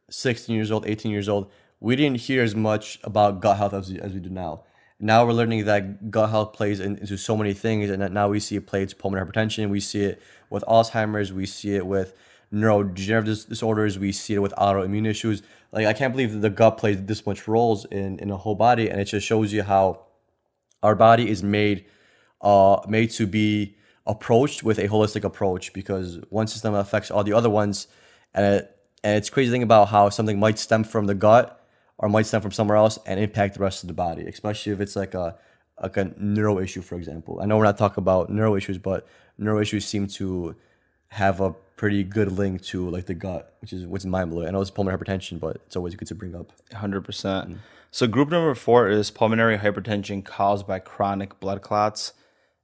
16 0.10 0.56
years 0.56 0.72
old, 0.72 0.88
18 0.88 1.12
years 1.12 1.30
old, 1.30 1.52
we 1.80 1.96
didn't 1.96 2.20
hear 2.22 2.44
as 2.44 2.56
much 2.56 3.00
about 3.04 3.40
gut 3.40 3.58
health 3.58 3.74
as 3.74 3.92
as 3.92 4.14
we 4.14 4.20
do 4.20 4.30
now. 4.30 4.64
Now 5.00 5.26
we're 5.26 5.34
learning 5.34 5.66
that 5.66 6.10
gut 6.10 6.30
health 6.30 6.54
plays 6.54 6.80
in, 6.80 6.98
into 6.98 7.18
so 7.18 7.38
many 7.38 7.54
things, 7.54 7.90
and 7.90 8.14
now 8.14 8.30
we 8.30 8.40
see 8.40 8.56
it 8.56 8.66
play 8.66 8.82
into 8.82 8.96
pulmonary 8.96 9.30
hypertension. 9.30 9.70
We 9.70 9.80
see 9.80 10.04
it 10.04 10.22
with 10.50 10.64
Alzheimer's. 10.68 11.32
We 11.32 11.46
see 11.46 11.76
it 11.76 11.86
with 11.86 12.14
neurodegenerative 12.56 13.26
dis- 13.26 13.46
disorders. 13.46 14.00
We 14.00 14.12
see 14.12 14.36
it 14.36 14.40
with 14.40 14.54
autoimmune 14.58 15.08
issues. 15.08 15.44
Like 15.72 15.86
I 15.86 15.94
can't 15.94 16.14
believe 16.14 16.42
the 16.42 16.50
gut 16.50 16.78
plays 16.78 17.04
this 17.04 17.26
much 17.26 17.48
roles 17.48 17.86
in 17.86 18.20
in 18.20 18.32
a 18.32 18.38
whole 18.38 18.56
body, 18.56 18.90
and 18.90 19.00
it 19.02 19.06
just 19.06 19.28
shows 19.28 19.52
you 19.52 19.64
how 19.64 20.06
our 20.82 20.96
body 20.96 21.30
is 21.30 21.44
made 21.44 21.86
uh 22.42 22.78
made 22.88 23.10
to 23.12 23.28
be 23.28 23.76
approached 24.06 24.64
with 24.64 24.78
a 24.78 24.88
holistic 24.88 25.24
approach 25.24 25.74
because 25.74 26.20
one 26.30 26.48
system 26.48 26.74
affects 26.74 27.10
all 27.10 27.24
the 27.24 27.34
other 27.34 27.50
ones 27.50 27.88
and 28.34 28.46
it, 28.46 28.78
and 29.04 29.18
it's 29.18 29.30
crazy 29.30 29.48
to 29.48 29.52
think 29.52 29.64
about 29.64 29.88
how 29.88 30.10
something 30.10 30.40
might 30.40 30.60
stem 30.60 30.84
from 30.84 31.08
the 31.08 31.16
gut 31.16 31.68
or 31.98 32.08
might 32.08 32.26
stem 32.26 32.42
from 32.42 32.52
somewhere 32.52 32.78
else 32.78 33.00
and 33.08 33.20
impact 33.20 33.56
the 33.56 33.62
rest 33.62 33.84
of 33.84 33.88
the 33.88 33.94
body 33.94 34.24
especially 34.28 34.72
if 34.72 34.80
it's 34.80 34.96
like 34.96 35.16
a 35.16 35.36
like 35.82 35.98
a 35.98 36.14
neuro 36.18 36.60
issue 36.60 36.82
for 36.82 36.96
example 36.96 37.40
i 37.42 37.46
know 37.46 37.58
we're 37.58 37.64
not 37.64 37.78
talking 37.78 38.02
about 38.02 38.30
neuro 38.30 38.56
issues 38.56 38.78
but 38.78 39.08
neuro 39.40 39.60
issues 39.60 39.86
seem 39.86 40.06
to 40.06 40.56
have 41.10 41.40
a 41.40 41.52
pretty 41.78 42.04
good 42.04 42.32
link 42.32 42.62
to 42.62 42.90
like 42.90 43.06
the 43.06 43.14
gut 43.14 43.56
which 43.60 43.74
is 43.74 43.86
what's 43.86 44.06
mind 44.06 44.30
blowing 44.30 44.48
i 44.48 44.52
know 44.52 44.62
it's 44.62 44.72
pulmonary 44.72 44.98
hypertension 44.98 45.40
but 45.40 45.58
it's 45.66 45.76
always 45.76 45.94
good 45.96 46.08
to 46.08 46.16
bring 46.16 46.34
up 46.36 46.52
Hundred 46.76 47.02
percent. 47.06 47.52
Mm. 47.52 47.58
So 47.92 48.08
group 48.08 48.30
number 48.30 48.54
four 48.56 48.90
is 48.90 49.10
pulmonary 49.12 49.58
hypertension 49.58 50.26
caused 50.26 50.68
by 50.68 50.80
chronic 50.80 51.40
blood 51.40 51.62
clots, 51.62 52.12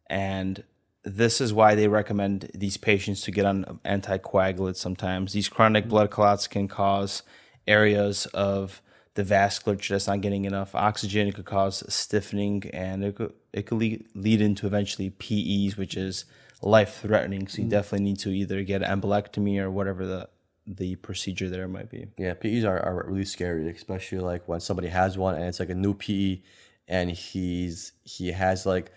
and 0.09 0.63
this 1.03 1.39
is 1.39 1.53
why 1.53 1.75
they 1.75 1.87
recommend 1.87 2.51
these 2.53 2.77
patients 2.77 3.21
to 3.21 3.31
get 3.31 3.45
on 3.45 3.79
anticoagulants. 3.85 4.77
Sometimes 4.77 5.33
these 5.33 5.47
chronic 5.47 5.85
mm. 5.85 5.89
blood 5.89 6.09
clots 6.11 6.47
can 6.47 6.67
cause 6.67 7.23
areas 7.67 8.25
of 8.27 8.81
the 9.13 9.23
vasculature 9.23 9.89
that's 9.89 10.07
not 10.07 10.21
getting 10.21 10.45
enough 10.45 10.75
oxygen. 10.75 11.27
It 11.27 11.35
could 11.35 11.45
cause 11.45 11.83
stiffening, 11.87 12.63
and 12.73 13.03
it 13.03 13.15
could 13.15 13.33
it 13.53 13.67
could 13.67 13.77
lead, 13.77 14.05
lead 14.15 14.41
into 14.41 14.67
eventually 14.67 15.11
PEs, 15.11 15.77
which 15.77 15.95
is 15.95 16.25
life 16.61 17.01
threatening. 17.01 17.47
So 17.47 17.61
you 17.61 17.67
mm. 17.67 17.71
definitely 17.71 18.05
need 18.05 18.19
to 18.19 18.29
either 18.29 18.63
get 18.63 18.83
an 18.83 19.01
embolectomy 19.01 19.59
or 19.59 19.71
whatever 19.71 20.05
the 20.05 20.29
the 20.67 20.95
procedure 20.97 21.49
there 21.49 21.67
might 21.67 21.89
be. 21.89 22.07
Yeah, 22.17 22.35
PEs 22.35 22.63
are, 22.63 22.79
are 22.79 23.05
really 23.07 23.25
scary, 23.25 23.67
especially 23.69 24.19
like 24.19 24.47
when 24.47 24.59
somebody 24.59 24.89
has 24.89 25.17
one 25.17 25.35
and 25.35 25.45
it's 25.45 25.59
like 25.59 25.71
a 25.71 25.75
new 25.75 25.93
PE 25.93 26.41
and 26.87 27.11
he's 27.11 27.93
he 28.03 28.31
has 28.31 28.65
like 28.65 28.91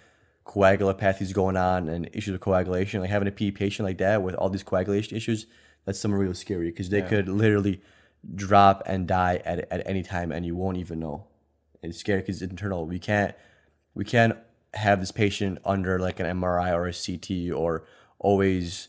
coagulopathies 0.45 1.33
going 1.33 1.57
on 1.57 1.89
and 1.89 2.11
issues 2.13 2.35
of 2.35 2.41
coagulation. 2.41 3.01
Like 3.01 3.11
having 3.11 3.29
a 3.29 3.33
PE 3.33 3.53
patient 3.53 3.87
like 3.87 3.99
that 3.99 4.23
with 4.23 4.35
all 4.35 4.51
these 4.51 4.63
coagulation 4.63 5.17
issues, 5.17 5.47
that's 5.85 5.99
something 5.99 6.19
really 6.19 6.35
scary 6.35 6.71
because 6.71 6.91
they 6.91 7.03
could 7.03 7.29
literally 7.29 7.81
drop 8.35 8.83
and 8.87 9.07
die 9.07 9.41
at, 9.45 9.71
at 9.71 9.87
any 9.87 10.03
time 10.03 10.33
and 10.33 10.45
you 10.45 10.55
won't 10.55 10.77
even 10.77 10.99
know. 10.99 11.27
It's 11.83 11.99
scary 11.99 12.21
because 12.21 12.43
it's 12.43 12.51
internal. 12.51 12.87
We 12.87 12.99
can't 12.99 13.35
we 13.95 14.05
can't 14.05 14.37
have 14.75 15.01
this 15.01 15.13
patient 15.13 15.59
under 15.65 15.99
like 15.99 16.21
an 16.21 16.27
MRI 16.27 16.73
or 16.75 16.87
a 16.89 16.93
CT 16.95 17.53
or 17.57 17.85
always 18.19 18.89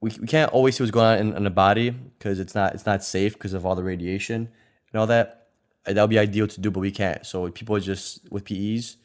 we, 0.00 0.10
we 0.20 0.26
can't 0.26 0.52
always 0.52 0.76
see 0.76 0.82
what's 0.84 0.90
going 0.92 1.06
on 1.06 1.18
in, 1.18 1.36
in 1.36 1.44
the 1.44 1.50
body 1.50 1.90
because 1.90 2.40
it's 2.40 2.54
not 2.54 2.74
it's 2.74 2.86
not 2.86 3.04
safe 3.04 3.34
because 3.34 3.54
of 3.54 3.66
all 3.66 3.74
the 3.74 3.84
radiation 3.84 4.48
and 4.92 5.00
all 5.00 5.06
that. 5.08 5.48
Uh, 5.86 5.92
That 5.94 6.02
would 6.02 6.10
be 6.10 6.18
ideal 6.18 6.46
to 6.48 6.60
do, 6.60 6.70
but 6.70 6.80
we 6.80 6.90
can't. 6.92 7.26
So 7.26 7.50
people 7.50 7.78
just 7.80 8.30
with 8.30 8.44
PEs 8.44 8.98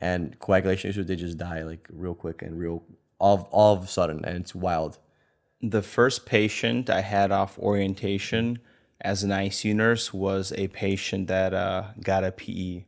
and 0.00 0.38
coagulation 0.38 0.90
issues, 0.90 1.06
they 1.06 1.16
just 1.16 1.38
die 1.38 1.62
like 1.62 1.88
real 1.92 2.14
quick 2.14 2.42
and 2.42 2.58
real 2.58 2.84
all 3.18 3.48
all 3.52 3.74
of 3.76 3.84
a 3.84 3.86
sudden, 3.88 4.24
and 4.24 4.36
it's 4.38 4.54
wild. 4.54 4.98
the 5.60 5.82
first 5.82 6.26
patient 6.26 6.90
I 6.90 7.02
had 7.02 7.32
off 7.32 7.58
orientation 7.58 8.58
as 9.00 9.22
an 9.24 9.30
ICU 9.30 9.74
nurse 9.74 10.12
was 10.14 10.52
a 10.56 10.68
patient 10.68 11.28
that 11.28 11.54
uh, 11.54 11.88
got 12.02 12.24
a 12.24 12.32
PE 12.32 12.84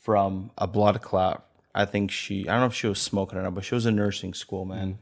from 0.00 0.50
a 0.58 0.66
blood 0.66 1.02
clot. 1.02 1.45
I 1.76 1.84
think 1.84 2.10
she, 2.10 2.48
I 2.48 2.52
don't 2.52 2.60
know 2.60 2.66
if 2.66 2.74
she 2.74 2.86
was 2.86 3.00
smoking 3.00 3.38
or 3.38 3.42
not, 3.42 3.54
but 3.54 3.64
she 3.64 3.74
was 3.74 3.86
in 3.86 3.96
nursing 3.96 4.32
school, 4.34 4.64
man. 4.64 4.98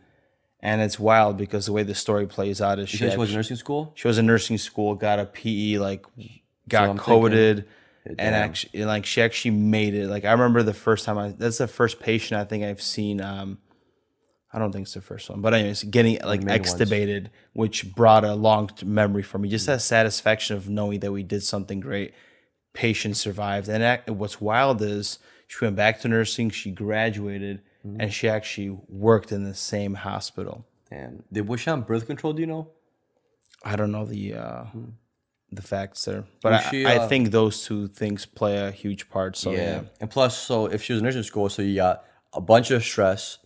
And 0.61 0.81
it's 0.81 0.99
wild 0.99 1.37
because 1.37 1.67
the 1.67 1.73
way 1.73 1.83
the 1.83 1.95
story 1.95 2.27
plays 2.27 2.61
out 2.61 2.79
is 2.79 2.89
she, 2.89 2.99
You 3.05 3.11
guys 3.11 3.19
was 3.19 3.29
actually- 3.29 3.37
nursing 3.37 3.57
school. 3.57 3.93
she 3.95 4.09
was 4.09 4.19
in 4.19 4.27
nursing 4.27 4.59
school, 4.59 4.95
got 4.95 5.19
a 5.19 5.27
PE, 5.27 5.77
like 5.79 6.05
got 6.69 6.89
I'm 6.89 6.99
coded, 6.99 7.67
and 8.07 8.17
damn. 8.17 8.35
actually, 8.35 8.85
like 8.85 9.07
she 9.07 9.23
actually 9.23 9.53
made 9.53 9.95
it. 9.95 10.09
Like 10.09 10.25
I 10.25 10.33
remember 10.33 10.63
the 10.63 10.75
first 10.75 11.05
time 11.05 11.17
I, 11.19 11.29
that's 11.31 11.59
the 11.59 11.69
first 11.69 12.01
patient 12.01 12.41
I 12.41 12.45
think 12.45 12.65
I've 12.65 12.83
seen. 12.83 13.21
Um, 13.21 13.59
I 14.53 14.59
don't 14.59 14.73
think 14.73 14.85
it's 14.85 14.95
the 14.95 15.01
first 15.01 15.29
one, 15.29 15.41
but 15.41 15.53
anyways, 15.53 15.83
getting 15.85 16.19
like 16.23 16.43
main 16.43 16.61
ones. 16.61 16.75
extubated, 16.75 17.29
which 17.55 17.95
brought 17.95 18.25
a 18.25 18.35
long 18.35 18.71
memory 18.85 19.23
for 19.23 19.37
me. 19.39 19.49
Just 19.49 19.67
that 19.67 19.83
satisfaction 19.83 20.57
of 20.57 20.69
knowing 20.69 21.01
that 21.01 21.13
we 21.13 21.23
did 21.23 21.43
something 21.43 21.81
great. 21.81 22.15
Patient 22.73 23.17
survived, 23.17 23.69
and 23.69 24.19
what's 24.19 24.41
wild 24.41 24.81
is 24.83 25.19
she 25.59 25.65
went 25.65 25.77
back 25.77 26.01
to 26.01 26.09
nursing. 26.09 26.51
She 26.51 26.71
graduated, 26.71 27.63
Mm-hmm. 27.87 28.01
and 28.01 28.11
she 28.15 28.31
actually 28.31 28.79
worked 28.89 29.31
in 29.31 29.45
the 29.45 29.53
same 29.55 29.93
hospital. 29.93 30.65
And 30.91 31.23
did 31.31 31.47
was 31.47 31.61
she 31.61 31.69
on 31.71 31.83
birth 31.83 32.07
control? 32.07 32.33
Do 32.33 32.41
you 32.41 32.47
know? 32.47 32.69
I 33.63 33.77
don't 33.77 33.93
know 33.93 34.07
the 34.07 34.35
uh, 34.37 34.65
the 35.53 35.61
facts 35.61 36.03
there, 36.07 36.25
but 36.41 36.55
I, 36.55 36.71
she, 36.71 36.87
I 36.87 36.97
uh, 36.97 37.09
think 37.09 37.31
those 37.31 37.63
two 37.67 37.89
things 37.89 38.25
play 38.25 38.57
a 38.57 38.71
huge 38.71 39.11
part. 39.11 39.37
So 39.37 39.51
yeah, 39.53 39.83
And 40.01 40.11
plus, 40.11 40.35
so 40.35 40.65
if 40.65 40.83
she 40.83 40.95
was 40.95 41.01
in 41.01 41.05
nursing 41.05 41.25
school, 41.25 41.51
so 41.51 41.61
you 41.61 41.75
got 41.77 42.05
a 42.33 42.41
bunch 42.41 42.71
of 42.71 42.83
stress, 42.83 43.39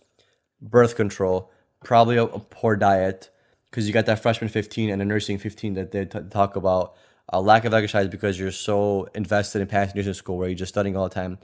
birth 0.61 0.95
control, 0.95 1.51
probably 1.83 2.15
a, 2.15 2.23
a 2.23 2.39
poor 2.39 2.77
diet, 2.77 3.29
because 3.69 3.87
you 3.87 3.93
got 3.93 4.05
that 4.05 4.19
freshman 4.19 4.49
15 4.49 4.89
and 4.89 5.01
a 5.01 5.05
nursing 5.05 5.37
15 5.37 5.73
that 5.73 5.91
they 5.91 6.05
t- 6.05 6.19
talk 6.29 6.55
about. 6.55 6.95
A 7.27 7.41
lack 7.41 7.65
of 7.65 7.73
exercise 7.73 8.07
because 8.07 8.39
you're 8.39 8.51
so 8.51 9.07
invested 9.13 9.61
in 9.61 9.67
passing 9.67 9.97
nursing 9.97 10.13
school 10.13 10.37
where 10.37 10.47
you're 10.47 10.57
just 10.57 10.73
studying 10.73 10.95
all 10.95 11.09
the 11.09 11.13
time. 11.13 11.39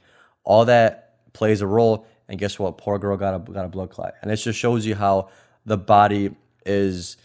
All 0.46 0.66
that 0.66 1.32
plays 1.34 1.62
a 1.62 1.68
role. 1.68 2.06
And 2.30 2.40
guess 2.40 2.58
what? 2.58 2.78
Poor 2.78 2.98
girl 2.98 3.18
got 3.18 3.36
a 3.36 3.40
got 3.52 3.66
a 3.66 3.68
blood 3.70 3.90
clot. 3.90 4.14
And 4.22 4.32
it 4.32 4.38
just 4.38 4.58
shows 4.58 4.86
you 4.86 4.96
how 4.96 5.30
the 5.66 5.78
body 5.78 6.36
is 6.66 7.18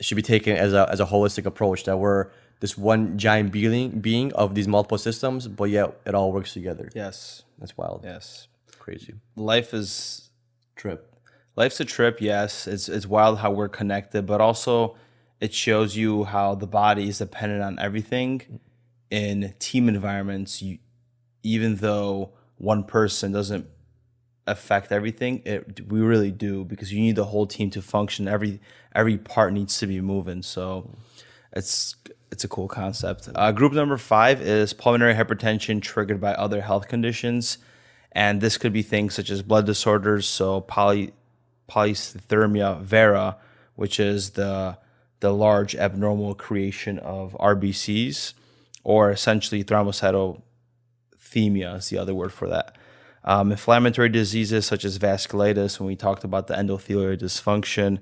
should 0.00 0.16
be 0.16 0.22
taken 0.22 0.56
as 0.56 0.72
a 0.72 0.88
as 0.90 1.00
a 1.00 1.06
holistic 1.06 1.46
approach. 1.46 1.84
That 1.84 1.98
we're 1.98 2.30
this 2.60 2.76
one 2.76 3.16
giant 3.18 3.52
being 3.52 4.00
being 4.00 4.32
of 4.34 4.54
these 4.54 4.68
multiple 4.68 4.98
systems, 4.98 5.46
but 5.48 5.64
yet 5.70 5.98
it 6.06 6.14
all 6.14 6.32
works 6.32 6.52
together. 6.52 6.90
yes, 6.94 7.42
That's 7.58 7.76
wild. 7.76 8.02
yes. 8.04 8.48
Crazy. 8.78 9.14
Life 9.36 9.72
is 9.72 10.28
Trip. 10.76 11.10
life's 11.56 11.80
a 11.80 11.84
trip. 11.86 12.20
Yes, 12.20 12.66
it's 12.66 12.88
it's 12.88 13.06
wild 13.06 13.38
how 13.38 13.50
we're 13.50 13.68
connected, 13.68 14.26
but 14.26 14.40
also 14.42 14.96
it 15.40 15.54
shows 15.54 15.96
you 15.96 16.24
how 16.24 16.54
the 16.54 16.66
body 16.66 17.08
is 17.08 17.18
dependent 17.18 17.62
on 17.62 17.78
everything 17.78 18.60
in 19.10 19.54
team 19.58 19.88
environments. 19.88 20.60
You, 20.60 20.78
even 21.42 21.76
though 21.76 22.32
one 22.58 22.84
person 22.84 23.32
doesn't 23.32 23.66
affect 24.46 24.92
everything, 24.92 25.42
it 25.44 25.88
we 25.88 26.00
really 26.00 26.30
do 26.30 26.64
because 26.64 26.92
you 26.92 27.00
need 27.00 27.16
the 27.16 27.24
whole 27.24 27.46
team 27.46 27.70
to 27.70 27.82
function. 27.82 28.28
Every 28.28 28.60
every 28.94 29.18
part 29.18 29.52
needs 29.52 29.78
to 29.78 29.86
be 29.86 30.00
moving. 30.00 30.42
So 30.42 30.90
it's 31.52 31.96
it's 32.30 32.44
a 32.44 32.48
cool 32.48 32.68
concept. 32.68 33.28
Uh, 33.34 33.52
group 33.52 33.72
number 33.72 33.96
five 33.96 34.40
is 34.40 34.72
pulmonary 34.72 35.14
hypertension 35.14 35.80
triggered 35.80 36.20
by 36.20 36.34
other 36.34 36.60
health 36.60 36.88
conditions, 36.88 37.58
and 38.12 38.40
this 38.40 38.58
could 38.58 38.72
be 38.72 38.82
things 38.82 39.14
such 39.14 39.30
as 39.30 39.42
blood 39.42 39.66
disorders. 39.66 40.26
So 40.26 40.60
poly 40.60 41.12
polycythemia 41.68 42.80
vera, 42.82 43.36
which 43.76 43.98
is 43.98 44.30
the 44.30 44.78
the 45.20 45.32
large 45.32 45.74
abnormal 45.74 46.34
creation 46.34 46.98
of 46.98 47.34
RBCs, 47.40 48.34
or 48.82 49.10
essentially 49.10 49.62
thrombocytothemia 51.34 51.78
is 51.78 51.88
the 51.88 51.98
other 51.98 52.14
word 52.14 52.32
for 52.32 52.48
that. 52.48 52.76
Um, 53.24 53.50
inflammatory 53.52 54.10
diseases 54.10 54.66
such 54.66 54.84
as 54.84 54.98
vasculitis, 54.98 55.80
when 55.80 55.86
we 55.86 55.96
talked 55.96 56.24
about 56.24 56.46
the 56.46 56.54
endothelial 56.54 57.18
dysfunction, 57.18 57.98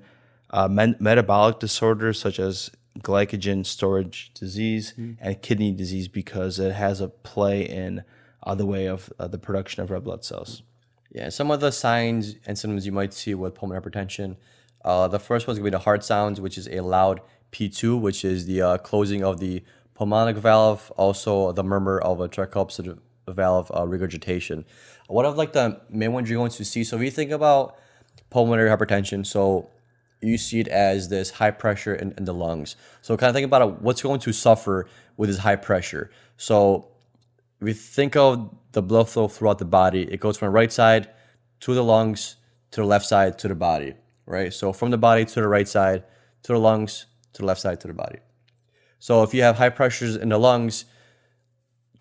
uh, 0.49 0.67
men- 0.67 0.97
metabolic 0.99 1.59
disorders 1.59 2.19
such 2.19 2.39
as 2.39 2.71
glycogen 2.99 3.65
storage 3.65 4.31
disease 4.35 4.93
and 5.19 5.41
kidney 5.41 5.71
disease 5.71 6.07
because 6.07 6.59
it 6.59 6.73
has 6.73 7.01
a 7.01 7.07
play 7.07 7.63
in 7.63 8.03
uh, 8.43 8.53
the 8.53 8.65
way 8.65 8.85
of 8.85 9.11
uh, 9.17 9.27
the 9.27 9.37
production 9.37 9.81
of 9.81 9.89
red 9.89 10.03
blood 10.03 10.23
cells. 10.23 10.61
Yeah, 11.11 11.29
some 11.29 11.49
of 11.51 11.59
the 11.59 11.71
signs 11.71 12.35
and 12.45 12.57
symptoms 12.57 12.85
you 12.85 12.91
might 12.91 13.13
see 13.13 13.33
with 13.33 13.55
pulmonary 13.55 13.81
hypertension. 13.81 14.35
Uh, 14.83 15.07
the 15.07 15.19
first 15.19 15.47
one's 15.47 15.59
gonna 15.59 15.71
be 15.71 15.71
the 15.71 15.79
heart 15.79 16.03
sounds, 16.03 16.41
which 16.41 16.57
is 16.57 16.67
a 16.67 16.81
loud 16.81 17.21
P2, 17.51 17.99
which 17.99 18.25
is 18.25 18.45
the 18.45 18.61
uh, 18.61 18.77
closing 18.77 19.23
of 19.23 19.39
the 19.39 19.63
pulmonic 19.93 20.35
valve, 20.35 20.91
also 20.97 21.51
the 21.51 21.63
murmur 21.63 21.99
of 21.99 22.19
a 22.19 22.27
tricuspid 22.27 22.99
valve 23.27 23.71
uh, 23.75 23.87
regurgitation. 23.87 24.65
One 25.07 25.25
of 25.25 25.37
like 25.37 25.53
the 25.53 25.81
main 25.89 26.13
ones 26.13 26.29
you're 26.29 26.39
going 26.39 26.51
to 26.51 26.65
see. 26.65 26.83
So 26.83 26.97
if 26.97 27.01
you 27.03 27.11
think 27.11 27.31
about 27.31 27.77
pulmonary 28.29 28.69
hypertension, 28.69 29.25
so 29.25 29.69
you 30.21 30.37
see 30.37 30.59
it 30.59 30.67
as 30.67 31.09
this 31.09 31.31
high 31.31 31.51
pressure 31.51 31.93
in, 31.93 32.13
in 32.17 32.25
the 32.25 32.33
lungs. 32.33 32.75
So 33.01 33.15
kind 33.17 33.29
of 33.29 33.35
think 33.35 33.45
about 33.45 33.61
it, 33.61 33.81
what's 33.81 34.01
going 34.01 34.19
to 34.21 34.33
suffer 34.33 34.87
with 35.17 35.29
this 35.29 35.39
high 35.39 35.57
pressure. 35.57 36.09
So 36.37 36.87
we 37.59 37.73
think 37.73 38.15
of 38.15 38.53
the 38.71 38.81
blood 38.81 39.09
flow 39.09 39.27
throughout 39.27 39.59
the 39.59 39.65
body, 39.65 40.03
it 40.11 40.19
goes 40.19 40.37
from 40.37 40.47
the 40.47 40.51
right 40.51 40.71
side 40.71 41.09
to 41.61 41.73
the 41.73 41.83
lungs 41.83 42.37
to 42.71 42.81
the 42.81 42.87
left 42.87 43.05
side 43.05 43.37
to 43.39 43.47
the 43.47 43.55
body, 43.55 43.93
right? 44.25 44.53
So 44.53 44.73
from 44.73 44.91
the 44.91 44.97
body 44.97 45.25
to 45.25 45.41
the 45.41 45.47
right 45.47 45.67
side 45.67 46.03
to 46.43 46.53
the 46.53 46.59
lungs 46.59 47.05
to 47.33 47.41
the 47.41 47.45
left 47.45 47.61
side 47.61 47.79
to 47.81 47.87
the 47.87 47.93
body. 47.93 48.19
So 48.99 49.23
if 49.23 49.33
you 49.33 49.43
have 49.43 49.57
high 49.57 49.69
pressures 49.69 50.15
in 50.15 50.29
the 50.29 50.37
lungs, 50.37 50.85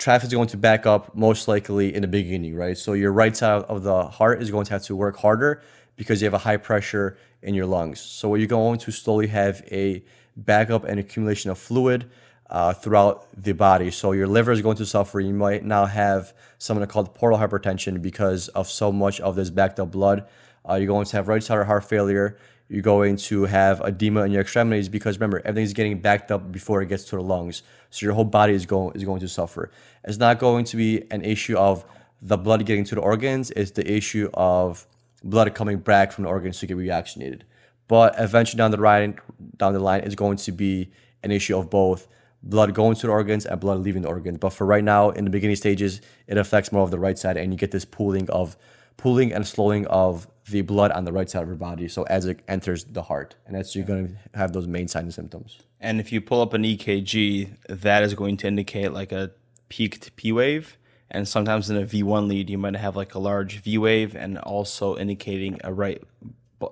traffic 0.02 0.26
is 0.26 0.34
going 0.34 0.48
to 0.48 0.56
back 0.56 0.84
up 0.84 1.14
most 1.14 1.46
likely 1.46 1.94
in 1.94 2.02
the 2.02 2.08
beginning, 2.08 2.56
right? 2.56 2.76
So 2.76 2.94
your 2.94 3.12
right 3.12 3.36
side 3.36 3.62
of 3.62 3.84
the 3.84 4.04
heart 4.06 4.42
is 4.42 4.50
going 4.50 4.66
to 4.66 4.72
have 4.72 4.82
to 4.84 4.96
work 4.96 5.16
harder 5.16 5.62
because 5.94 6.20
you 6.20 6.26
have 6.26 6.34
a 6.34 6.38
high 6.38 6.56
pressure 6.56 7.16
in 7.40 7.54
your 7.54 7.66
lungs. 7.66 8.00
So 8.00 8.34
you're 8.34 8.48
going 8.48 8.80
to 8.80 8.90
slowly 8.90 9.28
have 9.28 9.62
a 9.70 10.02
backup 10.36 10.82
and 10.84 10.98
accumulation 10.98 11.52
of 11.52 11.58
fluid 11.58 12.10
uh, 12.50 12.72
throughout 12.72 13.28
the 13.40 13.52
body. 13.52 13.92
So 13.92 14.10
your 14.10 14.26
liver 14.26 14.50
is 14.50 14.60
going 14.60 14.76
to 14.78 14.86
suffer. 14.86 15.20
You 15.20 15.34
might 15.34 15.64
now 15.64 15.86
have 15.86 16.34
something 16.58 16.84
called 16.88 17.14
portal 17.14 17.38
hypertension 17.38 18.02
because 18.02 18.48
of 18.48 18.68
so 18.68 18.90
much 18.90 19.20
of 19.20 19.36
this 19.36 19.50
backed 19.50 19.78
up 19.78 19.92
blood. 19.92 20.26
Uh, 20.68 20.74
you're 20.74 20.88
going 20.88 21.06
to 21.06 21.16
have 21.16 21.28
right 21.28 21.42
side 21.42 21.64
heart 21.64 21.84
failure. 21.84 22.38
You're 22.72 22.80
going 22.80 23.16
to 23.16 23.44
have 23.44 23.82
edema 23.84 24.22
in 24.22 24.32
your 24.32 24.40
extremities 24.40 24.88
because 24.88 25.18
remember 25.18 25.42
everything's 25.44 25.74
getting 25.74 26.00
backed 26.00 26.32
up 26.32 26.50
before 26.50 26.80
it 26.80 26.88
gets 26.88 27.04
to 27.10 27.16
the 27.16 27.22
lungs. 27.22 27.62
So 27.90 28.06
your 28.06 28.14
whole 28.14 28.24
body 28.24 28.54
is 28.54 28.64
going 28.64 28.96
is 28.96 29.04
going 29.04 29.20
to 29.20 29.28
suffer. 29.28 29.70
It's 30.04 30.16
not 30.16 30.38
going 30.38 30.64
to 30.64 30.78
be 30.78 31.02
an 31.10 31.22
issue 31.22 31.54
of 31.58 31.84
the 32.22 32.38
blood 32.38 32.64
getting 32.64 32.84
to 32.84 32.94
the 32.94 33.02
organs. 33.02 33.50
It's 33.50 33.72
the 33.72 33.86
issue 33.86 34.30
of 34.32 34.86
blood 35.22 35.54
coming 35.54 35.80
back 35.80 36.12
from 36.12 36.24
the 36.24 36.30
organs 36.30 36.60
to 36.60 36.66
get 36.66 36.78
reoxygenated. 36.78 37.42
But 37.88 38.14
eventually 38.18 38.56
down 38.56 38.70
the 38.70 38.78
line, 38.78 39.18
down 39.58 39.74
the 39.74 39.78
line, 39.78 40.00
it's 40.04 40.14
going 40.14 40.38
to 40.38 40.52
be 40.52 40.90
an 41.22 41.30
issue 41.30 41.58
of 41.58 41.68
both 41.68 42.08
blood 42.42 42.72
going 42.72 42.96
to 42.96 43.06
the 43.06 43.12
organs 43.12 43.44
and 43.44 43.60
blood 43.60 43.80
leaving 43.80 44.00
the 44.00 44.08
organs. 44.08 44.38
But 44.38 44.54
for 44.54 44.66
right 44.66 44.82
now, 44.82 45.10
in 45.10 45.24
the 45.24 45.30
beginning 45.30 45.56
stages, 45.56 46.00
it 46.26 46.38
affects 46.38 46.72
more 46.72 46.84
of 46.84 46.90
the 46.90 46.98
right 46.98 47.18
side, 47.18 47.36
and 47.36 47.52
you 47.52 47.58
get 47.58 47.70
this 47.70 47.84
pooling 47.84 48.30
of 48.30 48.56
pooling 49.02 49.32
and 49.32 49.44
slowing 49.44 49.84
of 49.88 50.28
the 50.48 50.60
blood 50.60 50.92
on 50.92 51.04
the 51.04 51.12
right 51.12 51.28
side 51.28 51.42
of 51.42 51.48
your 51.48 51.56
body. 51.56 51.88
So 51.88 52.04
as 52.04 52.24
it 52.26 52.38
enters 52.46 52.84
the 52.84 53.02
heart, 53.02 53.34
and 53.44 53.56
that's 53.56 53.74
you're 53.74 53.84
going 53.84 54.06
to 54.06 54.38
have 54.38 54.52
those 54.52 54.68
main 54.68 54.86
signs 54.86 55.06
and 55.06 55.14
symptoms. 55.14 55.58
And 55.80 55.98
if 55.98 56.12
you 56.12 56.20
pull 56.20 56.40
up 56.40 56.54
an 56.54 56.62
EKG, 56.62 57.56
that 57.68 58.04
is 58.04 58.14
going 58.14 58.36
to 58.38 58.46
indicate 58.46 58.92
like 58.92 59.10
a 59.10 59.32
peaked 59.68 60.14
P 60.14 60.30
wave. 60.30 60.78
And 61.10 61.26
sometimes 61.26 61.68
in 61.68 61.76
a 61.76 61.82
V1 61.82 62.28
lead, 62.28 62.48
you 62.48 62.58
might 62.58 62.76
have 62.76 62.94
like 62.94 63.16
a 63.16 63.18
large 63.18 63.58
V 63.58 63.76
wave 63.76 64.14
and 64.14 64.38
also 64.38 64.96
indicating 64.96 65.58
a 65.64 65.72
right 65.72 66.00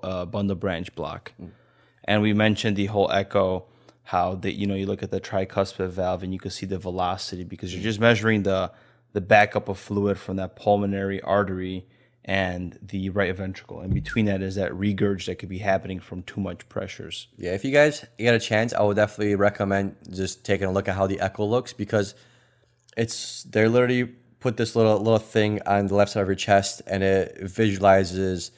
uh, 0.05 0.25
bundle 0.25 0.55
branch 0.55 0.95
block. 0.95 1.33
And 2.05 2.23
we 2.23 2.33
mentioned 2.33 2.77
the 2.77 2.87
whole 2.87 3.11
echo, 3.11 3.65
how 4.05 4.37
that 4.37 4.53
you 4.53 4.69
know 4.69 4.77
you 4.77 4.87
look 4.87 5.03
at 5.03 5.11
the 5.11 5.21
tricuspid 5.21 5.89
valve 5.89 6.23
and 6.23 6.33
you 6.33 6.39
can 6.39 6.53
see 6.53 6.65
the 6.65 6.79
velocity 6.79 7.43
because 7.43 7.75
you're 7.75 7.83
just 7.83 7.99
measuring 7.99 8.45
the 8.45 8.71
the 9.15 9.21
backup 9.21 9.69
of 9.69 9.81
fluid 9.81 10.17
from 10.17 10.37
that 10.37 10.55
pulmonary 10.55 11.21
artery 11.23 11.87
and 12.25 12.79
the 12.83 13.11
right 13.11 13.35
ventricle. 13.35 13.81
And 13.81 13.95
between 13.95 14.27
that 14.27 14.43
is 14.43 14.55
that 14.57 14.73
regurg 14.73 15.25
that 15.27 15.37
could 15.37 15.49
be 15.49 15.59
happening 15.59 16.01
from 16.01 16.23
too 16.23 16.41
much 16.41 16.69
pressures. 16.69 17.29
Yeah, 17.37 17.53
if 17.53 17.65
you 17.65 17.73
guys 17.73 18.05
get 18.19 18.35
a 18.35 18.39
chance, 18.39 18.75
I 18.75 18.83
would 18.83 18.97
definitely 18.97 19.35
recommend 19.37 19.97
just 20.11 20.45
taking 20.45 20.67
a 20.67 20.73
look 20.73 20.89
at 20.89 20.97
how 20.97 21.07
the 21.07 21.21
echo 21.21 21.45
looks 21.45 21.73
because 21.73 22.15
it's 22.97 23.45
they're 23.45 23.69
literally 23.69 24.05
put 24.41 24.57
this 24.57 24.75
little 24.77 24.99
little 24.99 25.19
thing 25.19 25.61
on 25.67 25.87
the 25.87 25.95
left 25.95 26.13
side 26.13 26.23
of 26.23 26.29
your 26.29 26.35
chest 26.35 26.83
and 26.87 27.03
it 27.03 27.39
visualizes 27.41 28.51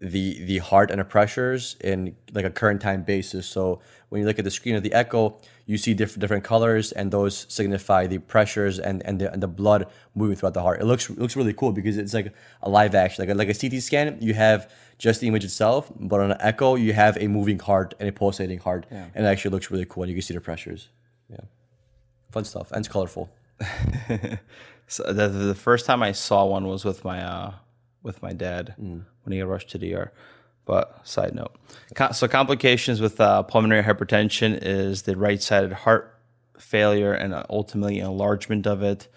the 0.00 0.44
the 0.44 0.58
heart 0.58 0.90
and 0.90 1.00
the 1.00 1.04
pressures 1.04 1.76
in 1.80 2.14
like 2.32 2.44
a 2.44 2.50
current 2.50 2.80
time 2.80 3.02
basis. 3.02 3.46
So 3.46 3.80
when 4.08 4.20
you 4.20 4.26
look 4.26 4.38
at 4.38 4.44
the 4.44 4.50
screen 4.50 4.76
of 4.76 4.82
the 4.82 4.92
echo, 4.92 5.40
you 5.66 5.78
see 5.78 5.94
different 5.94 6.20
different 6.20 6.44
colors, 6.44 6.92
and 6.92 7.10
those 7.10 7.46
signify 7.48 8.06
the 8.06 8.18
pressures 8.18 8.78
and 8.78 9.02
and 9.04 9.20
the, 9.20 9.32
and 9.32 9.42
the 9.42 9.48
blood 9.48 9.86
moving 10.14 10.36
throughout 10.36 10.54
the 10.54 10.62
heart. 10.62 10.80
It 10.80 10.84
looks 10.84 11.08
it 11.08 11.18
looks 11.18 11.36
really 11.36 11.54
cool 11.54 11.72
because 11.72 11.96
it's 11.96 12.14
like 12.14 12.32
a 12.62 12.70
live 12.70 12.94
action, 12.94 13.22
like 13.22 13.34
a, 13.34 13.34
like 13.34 13.48
a 13.48 13.54
CT 13.54 13.82
scan. 13.82 14.18
You 14.20 14.34
have 14.34 14.70
just 14.98 15.20
the 15.20 15.28
image 15.28 15.44
itself, 15.44 15.90
but 15.98 16.20
on 16.20 16.30
an 16.30 16.36
echo, 16.40 16.76
you 16.76 16.92
have 16.92 17.16
a 17.18 17.28
moving 17.28 17.58
heart 17.58 17.94
and 17.98 18.08
a 18.08 18.12
pulsating 18.12 18.58
heart, 18.58 18.86
and 19.14 19.24
it 19.24 19.28
actually 19.28 19.50
looks 19.50 19.70
really 19.70 19.86
cool. 19.86 20.02
And 20.02 20.10
you 20.10 20.16
can 20.16 20.22
see 20.22 20.34
the 20.34 20.40
pressures. 20.40 20.88
Yeah, 21.28 21.38
fun 22.30 22.44
stuff, 22.44 22.70
and 22.70 22.80
it's 22.80 22.88
colorful. 22.88 23.30
So 24.86 25.02
the, 25.12 25.28
the 25.28 25.54
first 25.54 25.86
time 25.86 26.02
I 26.02 26.12
saw 26.12 26.44
one 26.44 26.66
was 26.66 26.84
with 26.84 27.04
my 27.04 27.22
uh, 27.22 27.54
with 28.02 28.22
my 28.22 28.32
dad 28.32 28.74
when 28.76 29.32
he 29.32 29.38
got 29.38 29.48
rushed 29.48 29.70
to 29.70 29.78
the 29.78 29.94
ER. 29.94 30.12
But 30.66 31.06
side 31.06 31.34
note, 31.34 31.54
so 32.12 32.26
complications 32.26 33.00
with 33.00 33.20
uh, 33.20 33.42
pulmonary 33.42 33.82
hypertension 33.82 34.58
is 34.62 35.02
the 35.02 35.16
right-sided 35.16 35.72
heart 35.72 36.18
failure 36.58 37.12
and 37.12 37.34
uh, 37.34 37.44
ultimately 37.50 37.98
enlargement 37.98 38.66
of 38.66 38.82
it, 38.82 39.08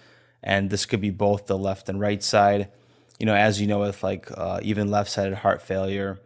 and 0.43 0.69
this 0.69 0.85
could 0.85 0.99
be 0.99 1.09
both 1.09 1.45
the 1.45 1.57
left 1.57 1.87
and 1.87 2.01
right 2.01 2.21
side. 2.21 2.69
You 3.17 3.25
know, 3.25 3.33
as 3.33 3.61
you 3.61 3.67
know, 3.67 3.79
with 3.79 4.03
like 4.03 4.29
uh, 4.35 4.59
even 4.61 4.91
left-sided 4.91 5.35
heart 5.35 5.61
failure, 5.61 6.19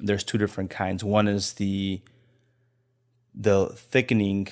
there's 0.00 0.24
two 0.24 0.38
different 0.38 0.70
kinds. 0.70 1.02
One 1.02 1.26
is 1.26 1.54
the 1.54 2.02
the 3.34 3.68
thickening 3.68 4.48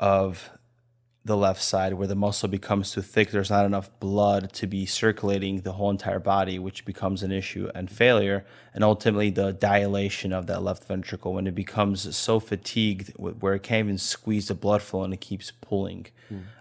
of 0.00 0.50
the 1.26 1.36
left 1.36 1.60
side 1.60 1.92
where 1.94 2.06
the 2.06 2.14
muscle 2.14 2.48
becomes 2.48 2.92
too 2.92 3.02
thick 3.02 3.32
there's 3.32 3.50
not 3.50 3.66
enough 3.66 3.90
blood 3.98 4.52
to 4.52 4.64
be 4.64 4.86
circulating 4.86 5.60
the 5.62 5.72
whole 5.72 5.90
entire 5.90 6.20
body 6.20 6.56
which 6.56 6.84
becomes 6.84 7.20
an 7.24 7.32
issue 7.32 7.68
and 7.74 7.90
failure. 7.90 8.46
And 8.72 8.84
ultimately 8.84 9.30
the 9.30 9.52
dilation 9.52 10.32
of 10.32 10.46
that 10.46 10.62
left 10.62 10.84
ventricle 10.84 11.34
when 11.34 11.48
it 11.48 11.54
becomes 11.54 12.16
so 12.16 12.38
fatigued 12.38 13.12
where 13.16 13.54
it 13.54 13.64
can't 13.64 13.86
even 13.86 13.98
squeeze 13.98 14.46
the 14.46 14.54
blood 14.54 14.82
flow 14.82 15.02
and 15.02 15.12
it 15.12 15.20
keeps 15.20 15.50
pulling. 15.50 16.06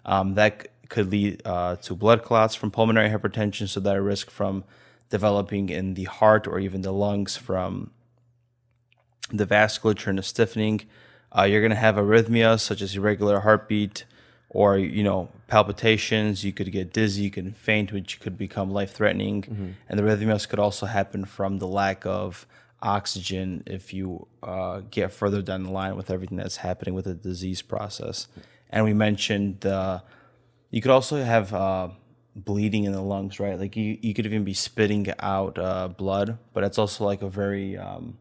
Um, 0.04 0.34
that 0.34 0.68
could 0.90 1.12
lead 1.12 1.44
uh, 1.46 1.76
to 1.84 1.94
blood 1.94 2.24
clots 2.24 2.56
from 2.56 2.72
pulmonary 2.72 3.10
hypertension. 3.10 3.70
So 3.70 3.80
that 3.82 4.02
risk 4.02 4.32
from 4.32 4.64
developing 5.12 5.70
in 5.70 5.94
the 5.94 6.06
heart 6.06 6.48
or 6.48 6.58
even 6.58 6.82
the 6.82 6.92
lungs 6.92 7.38
from 7.38 7.92
the 9.32 9.46
vasculature 9.46 10.08
and 10.08 10.18
the 10.18 10.24
stiffening. 10.24 10.82
Uh, 11.38 11.44
you're 11.44 11.62
going 11.62 11.70
to 11.70 11.76
have 11.76 11.98
arrhythmias 11.98 12.62
such 12.62 12.82
as 12.82 12.96
irregular 12.96 13.42
heartbeat 13.42 14.06
or 14.50 14.78
you 14.78 15.04
know 15.04 15.30
palpitations. 15.48 16.44
You 16.44 16.54
could 16.54 16.72
get 16.72 16.94
dizzy, 16.94 17.24
you 17.24 17.32
could 17.32 17.56
faint, 17.56 17.92
which 17.92 18.20
could 18.20 18.38
become 18.38 18.72
life 18.72 18.94
threatening. 18.94 19.44
And 19.90 20.00
the 20.00 20.04
arrhythmias 20.04 20.48
could 20.48 20.60
also 20.60 20.86
happen 20.86 21.26
from 21.26 21.60
the 21.60 21.68
lack 21.68 22.06
of 22.06 22.46
oxygen 22.82 23.64
if 23.66 23.94
you 23.94 24.28
uh, 24.44 24.82
get 24.92 25.12
further 25.12 25.42
down 25.42 25.64
the 25.64 25.72
line 25.72 25.96
with 25.96 26.12
everything 26.12 26.38
that's 26.38 26.58
happening 26.58 26.94
with 26.94 27.06
the 27.06 27.14
disease 27.14 27.62
process. 27.62 28.28
And 28.70 28.84
we 28.86 28.94
mentioned 28.94 29.66
uh, 29.66 30.00
you 30.72 30.82
could 30.82 30.92
also 30.92 31.24
have 31.24 31.54
uh, 31.54 31.90
bleeding 32.36 32.84
in 32.84 32.92
the 32.92 33.02
lungs, 33.02 33.40
right? 33.40 33.58
Like 33.60 33.76
you, 33.76 33.98
you 34.02 34.14
could 34.14 34.26
even 34.26 34.44
be 34.44 34.54
spitting 34.54 35.08
out 35.20 35.58
uh, 35.58 35.88
blood, 35.88 36.38
but 36.54 36.64
it's 36.64 36.78
also 36.78 37.06
like 37.06 37.22
a 37.22 37.30
very 37.30 37.78
um, 37.78 38.18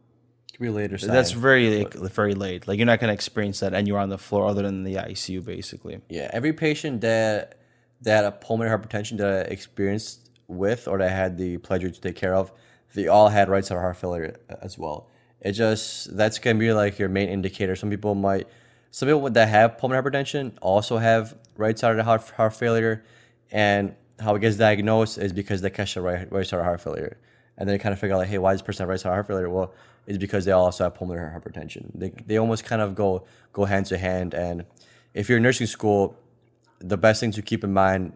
Could 0.55 0.63
be 0.63 0.69
later 0.69 0.99
sign. 0.99 1.11
that's 1.11 1.33
very 1.33 1.83
like, 1.83 1.95
very 1.95 2.35
late. 2.35 2.69
Like 2.69 2.79
you're 2.79 2.87
not 2.87 3.01
gonna 3.01 3.13
experience 3.13 3.59
that, 3.59 3.75
and 3.75 3.89
you're 3.89 3.99
on 3.99 4.09
the 4.09 4.19
floor 4.19 4.47
other 4.47 4.63
than 4.63 4.85
the 4.85 4.95
ICU, 4.95 5.45
basically. 5.45 6.01
Yeah, 6.09 6.31
every 6.33 6.53
patient 6.53 7.01
that 7.01 7.59
that 8.03 8.17
had 8.17 8.25
a 8.25 8.31
pulmonary 8.31 8.79
hypertension 8.79 9.19
that 9.19 9.47
I 9.49 9.51
experienced 9.51 10.31
with 10.47 10.87
or 10.87 10.99
that 10.99 11.09
I 11.09 11.11
had 11.11 11.39
the 11.39 11.57
pleasure 11.59 11.91
to 11.91 12.01
take 12.01 12.15
care 12.15 12.37
of, 12.37 12.53
they 12.95 13.09
all 13.09 13.29
had 13.29 13.49
right 13.49 13.65
side 13.65 13.79
heart 13.79 13.97
failure 13.97 14.37
as 14.63 14.79
well. 14.79 15.11
It 15.41 15.53
just 15.53 16.17
that's 16.17 16.39
gonna 16.39 16.61
be 16.61 16.73
like 16.73 17.01
your 17.01 17.09
main 17.09 17.31
indicator. 17.31 17.75
Some 17.75 17.91
people 17.91 18.15
might, 18.15 18.47
some 18.93 19.09
people 19.09 19.29
that 19.29 19.49
have 19.49 19.77
pulmonary 19.77 20.09
hypertension 20.09 20.53
also 20.63 20.99
have 20.99 21.37
right 21.57 21.77
side 21.77 21.99
heart 21.99 22.31
heart 22.31 22.55
failure, 22.55 23.03
and 23.51 23.97
how 24.21 24.37
it 24.37 24.39
gets 24.39 24.57
diagnosed 24.57 25.19
is 25.19 25.33
because 25.33 25.63
they 25.63 25.71
catch 25.71 25.95
the 25.95 26.01
right 26.01 26.31
right 26.31 26.47
side 26.47 26.63
heart 26.63 26.81
failure, 26.81 27.17
and 27.59 27.69
then 27.69 27.75
they 27.75 27.83
kind 27.83 27.93
of 27.93 27.99
figure 27.99 28.15
out 28.15 28.19
like, 28.19 28.29
hey, 28.29 28.39
why 28.39 28.53
does 28.53 28.61
this 28.61 28.67
person 28.67 28.85
have 28.85 28.89
right 28.89 29.01
side 29.01 29.11
heart 29.11 29.27
failure? 29.27 29.51
Well, 29.51 29.75
it's 30.07 30.19
because 30.19 30.45
they 30.45 30.53
also 30.53 30.85
have 30.85 30.95
pulmonary 30.95 31.31
hypertension. 31.31 31.91
They 31.95 32.13
they 32.27 32.37
almost 32.39 32.65
kind 32.65 32.83
of 32.83 32.95
go 32.95 33.25
go 33.53 33.65
hand 33.65 33.87
to 33.87 33.99
hand, 33.99 34.35
and 34.35 34.65
if 35.15 35.29
you're 35.29 35.39
in 35.39 35.43
nursing 35.43 35.67
school, 35.67 36.17
the 36.79 36.97
best 36.97 37.21
thing 37.21 37.31
to 37.33 37.43
keep 37.43 37.65
in 37.65 37.73
mind 37.73 38.15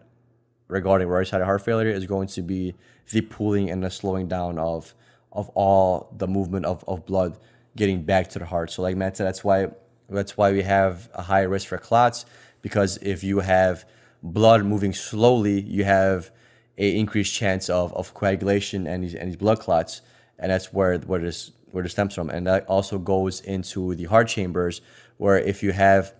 regarding 0.67 1.07
right-sided 1.07 1.45
heart 1.45 1.63
failure 1.63 1.89
is 1.89 2.05
going 2.05 2.27
to 2.27 2.41
be 2.41 2.75
the 3.11 3.21
pooling 3.21 3.69
and 3.71 3.83
the 3.83 3.89
slowing 3.89 4.27
down 4.27 4.59
of 4.59 4.93
of 5.31 5.49
all 5.49 6.13
the 6.17 6.27
movement 6.27 6.65
of, 6.65 6.83
of 6.87 7.05
blood 7.05 7.37
getting 7.75 8.03
back 8.03 8.29
to 8.29 8.39
the 8.39 8.45
heart. 8.45 8.71
So 8.71 8.81
like 8.81 8.95
Matt 8.95 9.17
said, 9.17 9.27
that's 9.27 9.43
why 9.43 9.67
that's 10.09 10.37
why 10.37 10.51
we 10.51 10.63
have 10.63 11.09
a 11.13 11.21
higher 11.21 11.49
risk 11.49 11.67
for 11.67 11.77
clots 11.77 12.25
because 12.61 12.97
if 12.97 13.23
you 13.23 13.39
have 13.39 13.85
blood 14.23 14.65
moving 14.65 14.93
slowly, 14.93 15.61
you 15.61 15.83
have 15.83 16.31
a 16.77 16.97
increased 16.97 17.33
chance 17.33 17.69
of, 17.69 17.93
of 17.93 18.13
coagulation 18.13 18.87
and 18.87 19.03
these 19.03 19.15
and 19.15 19.29
these 19.29 19.35
blood 19.35 19.59
clots, 19.59 20.01
and 20.37 20.51
that's 20.51 20.73
where 20.73 20.97
where 20.99 21.19
this 21.19 21.51
where 21.71 21.83
this 21.83 21.93
stems 21.93 22.13
from, 22.15 22.29
and 22.29 22.47
that 22.47 22.65
also 22.67 22.97
goes 22.97 23.41
into 23.41 23.95
the 23.95 24.05
heart 24.05 24.27
chambers, 24.27 24.81
where 25.17 25.37
if 25.37 25.63
you 25.63 25.71
have 25.71 26.13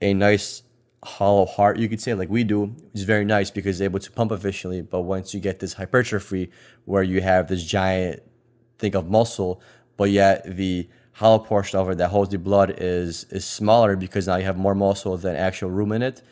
a 0.00 0.14
nice 0.14 0.62
hollow 1.04 1.46
heart, 1.46 1.78
you 1.78 1.88
could 1.88 2.00
say 2.00 2.14
like 2.14 2.28
we 2.28 2.44
do, 2.44 2.74
is 2.92 3.04
very 3.04 3.24
nice 3.24 3.50
because 3.50 3.80
it's 3.80 3.84
able 3.84 4.00
to 4.00 4.10
pump 4.10 4.32
efficiently. 4.32 4.82
But 4.82 5.02
once 5.02 5.34
you 5.34 5.40
get 5.40 5.60
this 5.60 5.74
hypertrophy, 5.74 6.50
where 6.84 7.02
you 7.02 7.20
have 7.20 7.48
this 7.48 7.64
giant 7.64 8.22
think 8.78 8.94
of 8.94 9.08
muscle, 9.08 9.60
but 9.96 10.10
yet 10.10 10.56
the 10.56 10.88
hollow 11.12 11.38
portion 11.38 11.78
of 11.78 11.88
it 11.88 11.98
that 11.98 12.08
holds 12.08 12.30
the 12.30 12.38
blood 12.38 12.74
is 12.78 13.24
is 13.30 13.44
smaller 13.44 13.96
because 13.96 14.26
now 14.26 14.36
you 14.36 14.44
have 14.44 14.58
more 14.58 14.74
muscle 14.74 15.16
than 15.16 15.34
actual 15.36 15.70
room 15.70 15.92
in 15.92 16.02
it. 16.02 16.22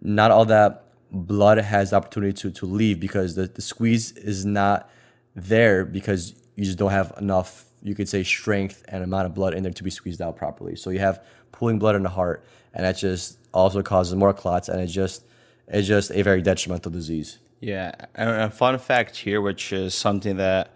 Not 0.00 0.30
all 0.30 0.44
that 0.46 0.84
blood 1.10 1.58
has 1.58 1.90
the 1.90 1.96
opportunity 1.96 2.32
to 2.34 2.50
to 2.50 2.66
leave 2.66 3.00
because 3.00 3.34
the, 3.34 3.46
the 3.46 3.62
squeeze 3.62 4.12
is 4.12 4.44
not 4.44 4.90
there 5.34 5.84
because 5.84 6.34
you 6.58 6.64
just 6.64 6.76
don't 6.76 6.90
have 6.90 7.12
enough 7.18 7.64
you 7.80 7.94
could 7.94 8.08
say 8.08 8.24
strength 8.24 8.84
and 8.88 9.04
amount 9.04 9.26
of 9.26 9.34
blood 9.34 9.54
in 9.54 9.62
there 9.62 9.72
to 9.72 9.84
be 9.84 9.90
squeezed 9.90 10.20
out 10.20 10.36
properly. 10.36 10.74
So 10.74 10.90
you 10.90 10.98
have 10.98 11.24
pooling 11.52 11.78
blood 11.78 11.94
in 11.94 12.02
the 12.02 12.08
heart 12.08 12.44
and 12.74 12.84
that 12.84 12.98
just 12.98 13.38
also 13.54 13.82
causes 13.82 14.16
more 14.16 14.34
clots 14.34 14.68
and 14.68 14.80
it's 14.80 14.92
just 14.92 15.24
it's 15.68 15.86
just 15.86 16.10
a 16.10 16.22
very 16.22 16.42
detrimental 16.42 16.90
disease. 16.90 17.38
Yeah, 17.60 17.92
and 18.14 18.30
a 18.30 18.50
fun 18.50 18.78
fact 18.78 19.16
here, 19.16 19.40
which 19.40 19.72
is 19.72 19.94
something 19.94 20.38
that 20.38 20.72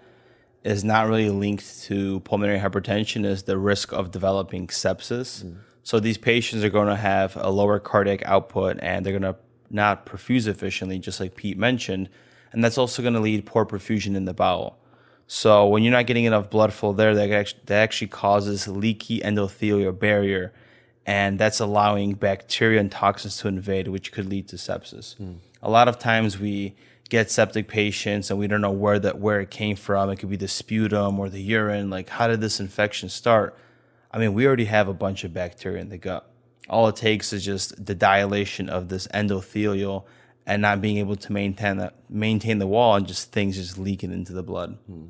is 0.62 0.84
not 0.84 1.08
really 1.08 1.30
linked 1.30 1.82
to 1.84 2.20
pulmonary 2.20 2.58
hypertension, 2.58 3.24
is 3.24 3.44
the 3.44 3.58
risk 3.58 3.92
of 3.92 4.10
developing 4.10 4.66
sepsis. 4.68 5.44
Mm. 5.44 5.56
So 5.82 5.98
these 5.98 6.18
patients 6.18 6.62
are 6.62 6.70
going 6.70 6.88
to 6.88 6.96
have 6.96 7.36
a 7.36 7.50
lower 7.50 7.78
cardiac 7.78 8.22
output, 8.24 8.78
and 8.82 9.04
they're 9.04 9.18
going 9.18 9.34
to 9.34 9.36
not 9.70 10.06
perfuse 10.06 10.46
efficiently, 10.46 10.98
just 10.98 11.20
like 11.20 11.34
Pete 11.34 11.56
mentioned, 11.56 12.08
and 12.52 12.62
that's 12.62 12.78
also 12.78 13.02
going 13.02 13.14
to 13.14 13.20
lead 13.20 13.46
poor 13.46 13.64
perfusion 13.64 14.14
in 14.14 14.24
the 14.24 14.34
bowel. 14.34 14.78
So 15.34 15.66
when 15.66 15.82
you're 15.82 15.92
not 15.92 16.04
getting 16.04 16.26
enough 16.26 16.50
blood 16.50 16.74
flow 16.74 16.92
there, 16.92 17.14
that 17.14 17.30
actually, 17.30 17.62
that 17.64 17.82
actually 17.82 18.08
causes 18.08 18.68
leaky 18.68 19.20
endothelial 19.20 19.98
barrier, 19.98 20.52
and 21.06 21.38
that's 21.38 21.58
allowing 21.58 22.12
bacteria 22.12 22.78
and 22.78 22.92
toxins 22.92 23.38
to 23.38 23.48
invade, 23.48 23.88
which 23.88 24.12
could 24.12 24.26
lead 24.26 24.46
to 24.48 24.56
sepsis. 24.56 25.16
Mm. 25.16 25.38
A 25.62 25.70
lot 25.70 25.88
of 25.88 25.98
times 25.98 26.38
we 26.38 26.74
get 27.08 27.30
septic 27.30 27.66
patients 27.66 28.28
and 28.28 28.38
we 28.38 28.46
don't 28.46 28.60
know 28.60 28.70
where 28.70 28.98
that 28.98 29.20
where 29.20 29.40
it 29.40 29.50
came 29.50 29.74
from. 29.74 30.10
It 30.10 30.16
could 30.16 30.28
be 30.28 30.36
the 30.36 30.48
sputum 30.48 31.18
or 31.18 31.30
the 31.30 31.40
urine. 31.40 31.88
Like, 31.88 32.10
how 32.10 32.28
did 32.28 32.42
this 32.42 32.60
infection 32.60 33.08
start? 33.08 33.56
I 34.10 34.18
mean, 34.18 34.34
we 34.34 34.46
already 34.46 34.66
have 34.66 34.86
a 34.86 34.94
bunch 34.94 35.24
of 35.24 35.32
bacteria 35.32 35.80
in 35.80 35.88
the 35.88 35.96
gut. 35.96 36.30
All 36.68 36.88
it 36.88 36.96
takes 36.96 37.32
is 37.32 37.42
just 37.42 37.86
the 37.86 37.94
dilation 37.94 38.68
of 38.68 38.90
this 38.90 39.08
endothelial 39.08 40.04
and 40.44 40.60
not 40.60 40.82
being 40.82 40.98
able 40.98 41.16
to 41.16 41.32
maintain 41.32 41.78
that 41.78 41.94
maintain 42.10 42.58
the 42.58 42.66
wall 42.66 42.96
and 42.96 43.06
just 43.06 43.32
things 43.32 43.56
just 43.56 43.78
leaking 43.78 44.12
into 44.12 44.34
the 44.34 44.42
blood. 44.42 44.76
Hmm. 44.86 45.06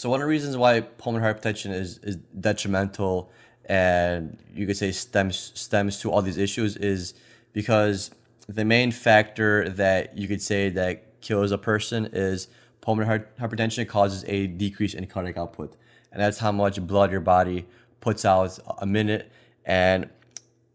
So 0.00 0.08
one 0.08 0.22
of 0.22 0.24
the 0.24 0.30
reasons 0.30 0.56
why 0.56 0.80
pulmonary 0.80 1.34
hypertension 1.34 1.74
is, 1.74 1.98
is 1.98 2.16
detrimental 2.16 3.30
and 3.66 4.38
you 4.54 4.66
could 4.66 4.78
say 4.78 4.92
stems 4.92 5.52
stems 5.54 6.00
to 6.00 6.10
all 6.10 6.22
these 6.22 6.38
issues 6.38 6.74
is 6.78 7.12
because 7.52 8.10
the 8.48 8.64
main 8.64 8.92
factor 8.92 9.68
that 9.68 10.16
you 10.16 10.26
could 10.26 10.40
say 10.40 10.70
that 10.70 11.20
kills 11.20 11.52
a 11.52 11.58
person 11.58 12.08
is 12.14 12.48
pulmonary 12.80 13.24
hypertension 13.38 13.86
causes 13.86 14.24
a 14.26 14.46
decrease 14.46 14.94
in 14.94 15.06
cardiac 15.06 15.36
output. 15.36 15.76
And 16.12 16.22
that's 16.22 16.38
how 16.38 16.50
much 16.50 16.80
blood 16.80 17.12
your 17.12 17.20
body 17.20 17.66
puts 18.00 18.24
out 18.24 18.58
a 18.78 18.86
minute. 18.86 19.30
And 19.66 20.08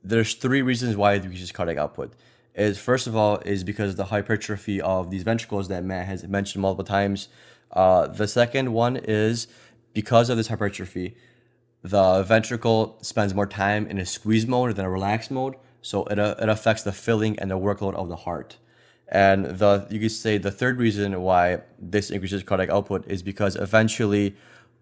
there's 0.03 0.35
three 0.35 0.61
reasons 0.61 0.95
why 0.95 1.13
it 1.13 1.23
decreases 1.23 1.51
cardiac 1.51 1.79
output. 1.79 2.13
Is 2.53 2.77
first 2.77 3.07
of 3.07 3.15
all 3.15 3.37
is 3.39 3.63
because 3.63 3.89
of 3.89 3.97
the 3.97 4.05
hypertrophy 4.05 4.81
of 4.81 5.09
these 5.09 5.23
ventricles 5.23 5.67
that 5.69 5.83
Matt 5.83 6.05
has 6.05 6.27
mentioned 6.27 6.61
multiple 6.61 6.85
times. 6.85 7.27
Uh, 7.75 8.07
the 8.07 8.27
second 8.27 8.73
one 8.73 8.95
is 8.97 9.47
because 9.93 10.29
of 10.29 10.37
this 10.37 10.47
hypertrophy, 10.47 11.15
the 11.83 12.23
ventricle 12.23 12.97
spends 13.01 13.33
more 13.33 13.45
time 13.45 13.85
in 13.87 13.99
a 13.99 14.05
squeeze 14.05 14.47
mode 14.47 14.75
than 14.75 14.85
a 14.85 14.89
relaxed 14.89 15.29
mode, 15.29 15.55
so 15.81 16.05
it, 16.05 16.17
uh, 16.17 16.35
it 16.39 16.49
affects 16.49 16.83
the 16.83 16.91
filling 16.91 17.37
and 17.37 17.51
the 17.51 17.59
workload 17.59 17.93
of 17.93 18.09
the 18.09 18.15
heart. 18.15 18.57
And 19.07 19.45
the 19.45 19.85
you 19.91 19.99
could 19.99 20.11
say 20.11 20.39
the 20.39 20.49
third 20.49 20.79
reason 20.79 21.21
why 21.21 21.61
this 21.77 22.09
increases 22.09 22.41
cardiac 22.41 22.69
output 22.69 23.05
is 23.07 23.21
because 23.21 23.55
eventually 23.55 24.35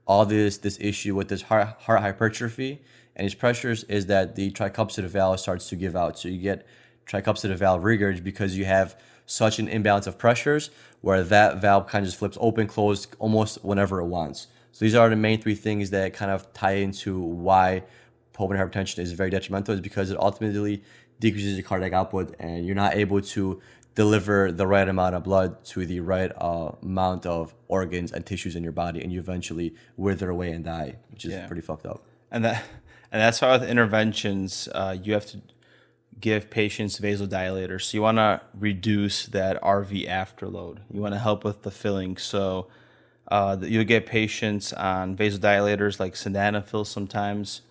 all 0.05 0.25
this 0.25 0.59
this 0.59 0.77
issue 0.79 1.13
with 1.13 1.27
this 1.27 1.41
heart, 1.41 1.67
heart 1.81 1.99
hypertrophy 2.01 2.81
and 3.15 3.25
these 3.25 3.35
pressures 3.35 3.83
is 3.85 4.07
that 4.07 4.35
the 4.35 4.51
tricuspid 4.51 5.03
valve 5.05 5.39
starts 5.39 5.69
to 5.69 5.75
give 5.75 5.95
out. 5.95 6.17
So 6.17 6.29
you 6.29 6.39
get 6.39 6.65
tricuspid 7.07 7.55
valve 7.55 7.83
regurg 7.83 8.23
because 8.23 8.57
you 8.57 8.65
have 8.65 8.95
such 9.25 9.59
an 9.59 9.67
imbalance 9.67 10.07
of 10.07 10.17
pressures 10.17 10.69
where 11.01 11.23
that 11.23 11.61
valve 11.61 11.87
kind 11.87 12.03
of 12.03 12.07
just 12.07 12.19
flips 12.19 12.37
open, 12.39 12.67
closed 12.67 13.15
almost 13.19 13.63
whenever 13.63 13.99
it 13.99 14.05
wants. 14.05 14.47
So 14.71 14.85
these 14.85 14.95
are 14.95 15.09
the 15.09 15.15
main 15.15 15.41
three 15.41 15.55
things 15.55 15.91
that 15.91 16.13
kind 16.13 16.31
of 16.31 16.51
tie 16.53 16.73
into 16.73 17.19
why 17.19 17.83
pulmonary 18.33 18.67
hypertension 18.67 18.99
is 18.99 19.11
very 19.11 19.29
detrimental 19.29 19.75
is 19.75 19.81
because 19.81 20.09
it 20.09 20.19
ultimately 20.19 20.83
decreases 21.19 21.55
your 21.55 21.63
cardiac 21.63 21.93
output 21.93 22.35
and 22.39 22.65
you're 22.65 22.75
not 22.75 22.95
able 22.95 23.21
to 23.21 23.61
deliver 23.95 24.51
the 24.51 24.65
right 24.65 24.89
amount 24.89 25.15
of 25.15 25.23
blood 25.23 25.63
to 25.63 25.85
the 25.85 25.99
right 25.99 26.31
uh, 26.37 26.71
amount 26.81 27.25
of 27.25 27.53
organs 27.67 28.11
and 28.11 28.25
tissues 28.25 28.55
in 28.55 28.63
your 28.63 28.71
body 28.71 29.01
and 29.01 29.11
you 29.11 29.19
eventually 29.19 29.75
wither 29.97 30.29
away 30.29 30.51
and 30.51 30.65
die 30.65 30.95
which 31.11 31.25
is 31.25 31.31
yeah. 31.31 31.45
pretty 31.45 31.61
fucked 31.61 31.85
up 31.85 32.03
and 32.31 32.43
that 32.43 32.63
and 33.11 33.21
that's 33.21 33.39
why 33.41 33.51
with 33.51 33.69
interventions 33.69 34.67
uh, 34.73 34.97
you 35.01 35.13
have 35.13 35.25
to 35.25 35.39
give 36.19 36.49
patients 36.49 36.99
vasodilators. 36.99 37.83
So 37.83 37.97
you 37.97 38.01
want 38.01 38.17
to 38.17 38.41
reduce 38.57 39.25
that 39.27 39.61
RV 39.61 40.07
afterload. 40.07 40.79
You 40.91 41.01
want 41.01 41.13
to 41.13 41.19
help 41.19 41.43
with 41.43 41.63
the 41.63 41.71
filling. 41.71 42.17
So 42.17 42.67
uh, 43.29 43.57
you'll 43.61 43.83
get 43.83 44.05
patients 44.05 44.73
on 44.73 45.15
vasodilators 45.15 45.99
like 45.99 46.13
sildenafil 46.13 46.85
sometimes. 46.85 47.61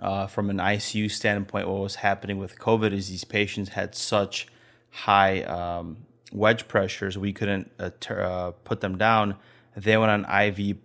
Uh, 0.00 0.26
from 0.26 0.50
an 0.50 0.58
ICU 0.58 1.10
standpoint, 1.10 1.68
what 1.68 1.80
was 1.80 1.96
happening 1.96 2.38
with 2.38 2.58
COVID 2.58 2.92
is 2.92 3.08
these 3.08 3.24
patients 3.24 3.70
had 3.70 3.94
such 3.94 4.48
high 4.90 5.42
um, 5.42 5.98
wedge 6.32 6.66
pressures 6.66 7.16
we 7.16 7.32
couldn't 7.32 7.70
uh, 7.78 7.90
ter- 8.00 8.22
uh, 8.22 8.50
put 8.64 8.80
them 8.80 8.98
down. 8.98 9.36
They 9.76 9.96
went 9.96 10.10
on 10.10 10.42
IV 10.48 10.78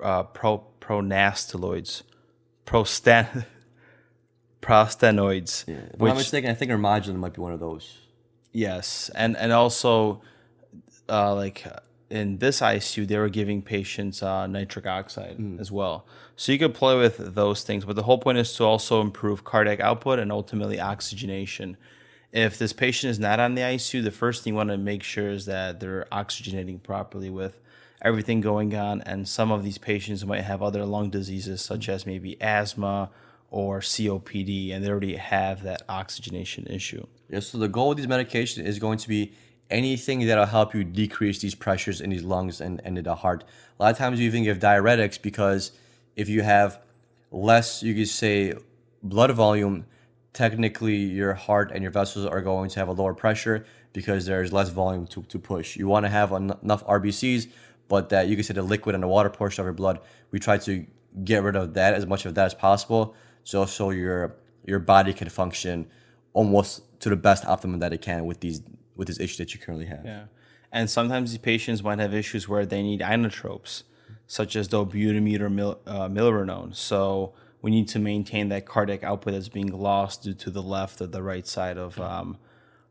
uh, 0.00 0.22
pro 0.24 0.64
pronasteloids, 0.80 2.02
prostan 2.66 3.46
prostanoids. 4.62 5.68
Yeah. 5.68 5.74
If 5.92 6.00
which, 6.00 6.10
I'm 6.10 6.16
mistaken, 6.16 6.50
I 6.50 6.54
think 6.54 6.70
Remodulin 6.70 7.16
might 7.16 7.34
be 7.34 7.42
one 7.42 7.52
of 7.52 7.60
those. 7.60 7.98
Yes, 8.52 9.10
and 9.14 9.36
and 9.36 9.52
also, 9.52 10.22
uh, 11.08 11.34
like 11.34 11.66
in 12.12 12.38
this 12.38 12.60
ICU, 12.60 13.06
they 13.08 13.18
were 13.18 13.30
giving 13.30 13.62
patients 13.62 14.22
uh, 14.22 14.46
nitric 14.46 14.86
oxide 14.86 15.38
mm. 15.38 15.58
as 15.58 15.72
well. 15.72 16.06
So 16.36 16.52
you 16.52 16.58
could 16.58 16.74
play 16.74 16.96
with 16.96 17.34
those 17.34 17.62
things, 17.62 17.84
but 17.86 17.96
the 17.96 18.02
whole 18.02 18.18
point 18.18 18.38
is 18.38 18.54
to 18.56 18.64
also 18.64 19.00
improve 19.00 19.44
cardiac 19.44 19.80
output 19.80 20.18
and 20.18 20.30
ultimately 20.30 20.78
oxygenation. 20.78 21.78
If 22.30 22.58
this 22.58 22.72
patient 22.72 23.10
is 23.10 23.18
not 23.18 23.40
on 23.40 23.54
the 23.54 23.62
ICU, 23.62 24.04
the 24.04 24.10
first 24.10 24.42
thing 24.42 24.52
you 24.52 24.56
want 24.56 24.70
to 24.70 24.78
make 24.78 25.02
sure 25.02 25.30
is 25.30 25.46
that 25.46 25.80
they're 25.80 26.06
oxygenating 26.12 26.82
properly 26.82 27.30
with 27.30 27.60
everything 28.02 28.40
going 28.40 28.74
on. 28.74 29.00
And 29.02 29.26
some 29.26 29.50
of 29.50 29.62
these 29.64 29.78
patients 29.78 30.24
might 30.24 30.42
have 30.42 30.62
other 30.62 30.84
lung 30.84 31.10
diseases, 31.10 31.62
such 31.62 31.88
as 31.88 32.06
maybe 32.06 32.40
asthma 32.42 33.10
or 33.52 33.80
COPD, 33.80 34.72
and 34.72 34.82
they 34.82 34.88
already 34.88 35.14
have 35.14 35.62
that 35.62 35.82
oxygenation 35.86 36.66
issue. 36.66 37.06
Yeah, 37.28 37.40
so 37.40 37.58
the 37.58 37.68
goal 37.68 37.90
of 37.90 37.98
these 37.98 38.06
medications 38.06 38.64
is 38.64 38.78
going 38.78 38.96
to 38.98 39.08
be 39.08 39.34
anything 39.70 40.26
that'll 40.26 40.46
help 40.46 40.74
you 40.74 40.82
decrease 40.82 41.38
these 41.40 41.54
pressures 41.54 42.00
in 42.00 42.08
these 42.08 42.22
lungs 42.22 42.62
and, 42.62 42.80
and 42.82 42.96
in 42.96 43.04
the 43.04 43.14
heart. 43.14 43.44
A 43.78 43.82
lot 43.82 43.92
of 43.92 43.98
times 43.98 44.18
you 44.18 44.26
even 44.26 44.42
give 44.42 44.58
diuretics 44.58 45.20
because 45.20 45.72
if 46.16 46.30
you 46.30 46.40
have 46.42 46.80
less, 47.30 47.82
you 47.82 47.94
could 47.94 48.08
say, 48.08 48.54
blood 49.02 49.30
volume, 49.32 49.84
technically 50.32 50.96
your 50.96 51.34
heart 51.34 51.72
and 51.74 51.82
your 51.82 51.92
vessels 51.92 52.24
are 52.24 52.40
going 52.40 52.70
to 52.70 52.80
have 52.80 52.88
a 52.88 52.92
lower 52.92 53.12
pressure 53.12 53.66
because 53.92 54.24
there's 54.24 54.50
less 54.50 54.70
volume 54.70 55.06
to, 55.08 55.22
to 55.24 55.38
push. 55.38 55.76
You 55.76 55.88
want 55.88 56.06
to 56.06 56.10
have 56.10 56.32
en- 56.32 56.54
enough 56.62 56.86
RBCs, 56.86 57.48
but 57.88 58.08
that 58.08 58.28
you 58.28 58.34
can 58.34 58.44
say 58.44 58.54
the 58.54 58.62
liquid 58.62 58.94
and 58.94 59.04
the 59.04 59.08
water 59.08 59.28
portion 59.28 59.60
of 59.60 59.66
your 59.66 59.74
blood, 59.74 60.00
we 60.30 60.38
try 60.38 60.56
to 60.56 60.86
get 61.22 61.42
rid 61.42 61.56
of 61.56 61.74
that 61.74 61.92
as 61.92 62.06
much 62.06 62.24
of 62.24 62.34
that 62.36 62.46
as 62.46 62.54
possible 62.54 63.14
so 63.44 63.64
so 63.66 63.90
your 63.90 64.36
your 64.64 64.78
body 64.78 65.12
can 65.12 65.28
function 65.28 65.86
almost 66.32 67.00
to 67.00 67.08
the 67.08 67.16
best 67.16 67.44
optimum 67.44 67.80
that 67.80 67.92
it 67.92 68.00
can 68.00 68.26
with 68.26 68.40
these 68.40 68.62
with 68.96 69.08
this 69.08 69.20
issue 69.20 69.38
that 69.38 69.54
you 69.54 69.60
currently 69.60 69.86
have. 69.86 70.04
Yeah, 70.04 70.24
and 70.70 70.88
sometimes 70.88 71.30
these 71.30 71.38
patients 71.38 71.82
might 71.82 71.98
have 71.98 72.14
issues 72.14 72.48
where 72.48 72.64
they 72.64 72.82
need 72.82 73.00
inotropes, 73.00 73.82
such 74.26 74.56
as 74.56 74.68
dobutamine 74.68 75.40
or 75.40 75.50
mil, 75.50 75.80
uh, 75.86 76.08
milrinone. 76.08 76.74
So 76.74 77.34
we 77.60 77.70
need 77.70 77.88
to 77.88 77.98
maintain 77.98 78.48
that 78.48 78.66
cardiac 78.66 79.04
output 79.04 79.34
that's 79.34 79.48
being 79.48 79.68
lost 79.68 80.24
due 80.24 80.34
to 80.34 80.50
the 80.50 80.62
left 80.62 81.00
or 81.00 81.06
the 81.06 81.22
right 81.22 81.46
side 81.46 81.78
of 81.78 82.00
um, 82.00 82.38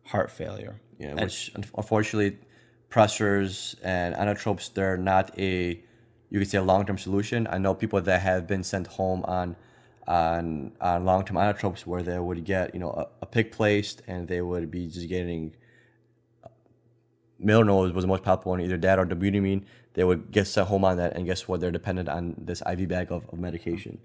heart 0.06 0.32
failure. 0.32 0.80
Yeah, 0.98 1.10
and, 1.10 1.22
which 1.22 1.52
unfortunately 1.56 2.38
pressors 2.90 3.76
and 3.84 4.14
inotropes 4.16 4.74
they're 4.74 4.98
not 4.98 5.38
a 5.40 5.82
you 6.30 6.40
could 6.40 6.50
say 6.50 6.58
a 6.58 6.64
long 6.64 6.86
term 6.86 6.98
solution. 6.98 7.48
I 7.50 7.58
know 7.58 7.74
people 7.74 8.02
that 8.02 8.22
have 8.22 8.48
been 8.48 8.64
sent 8.64 8.88
home 8.88 9.24
on 9.26 9.56
on 10.12 10.74
on 10.82 11.06
long 11.06 11.24
term 11.26 11.38
inotropes 11.38 11.86
where 11.86 12.04
they 12.04 12.20
would 12.20 12.44
get 12.44 12.74
you 12.74 12.82
know 12.82 12.92
a, 12.92 13.26
a 13.26 13.28
PICC 13.28 13.52
placed 13.52 14.02
and 14.08 14.28
they 14.28 14.42
would 14.42 14.70
be 14.70 14.88
just 14.88 15.08
getting 15.08 15.56
Milrinone 17.44 17.94
was 17.94 18.04
the 18.04 18.08
most 18.08 18.24
popular 18.24 18.58
one, 18.58 18.62
either 18.62 18.78
that 18.78 19.00
or 19.00 19.06
dobutamine. 19.06 19.64
They 19.94 20.04
would 20.04 20.32
get 20.32 20.46
sent 20.48 20.68
home 20.68 20.86
on 20.86 20.98
that, 20.98 21.16
and 21.16 21.26
guess 21.26 21.48
what? 21.48 21.60
They're 21.60 21.72
dependent 21.72 22.08
on 22.08 22.36
this 22.38 22.62
IV 22.72 22.88
bag 22.88 23.12
of, 23.12 23.28
of 23.30 23.40
medication. 23.40 24.00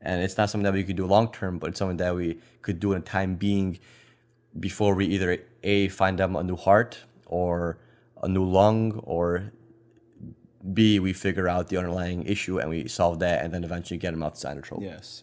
And 0.00 0.22
it's 0.24 0.36
not 0.36 0.50
something 0.50 0.64
that 0.64 0.72
we 0.72 0.82
could 0.82 0.96
do 0.96 1.06
long 1.06 1.30
term, 1.30 1.58
but 1.58 1.70
it's 1.70 1.78
something 1.78 1.98
that 1.98 2.14
we 2.16 2.40
could 2.62 2.80
do 2.80 2.92
in 2.92 3.02
the 3.02 3.06
time 3.06 3.36
being 3.36 3.78
before 4.58 4.94
we 4.94 5.06
either 5.06 5.38
A, 5.62 5.88
find 5.88 6.18
them 6.18 6.34
a 6.34 6.42
new 6.42 6.56
heart 6.56 6.98
or 7.26 7.78
a 8.22 8.28
new 8.28 8.44
lung, 8.44 9.00
or 9.04 9.52
B, 10.74 10.98
we 10.98 11.12
figure 11.12 11.48
out 11.48 11.68
the 11.68 11.76
underlying 11.76 12.24
issue 12.24 12.58
and 12.58 12.68
we 12.68 12.88
solve 12.88 13.20
that, 13.20 13.44
and 13.44 13.54
then 13.54 13.62
eventually 13.62 13.98
get 13.98 14.10
them 14.10 14.22
off 14.22 14.40
the 14.40 14.48
Cyanotrope. 14.48 14.82
Yes. 14.82 15.22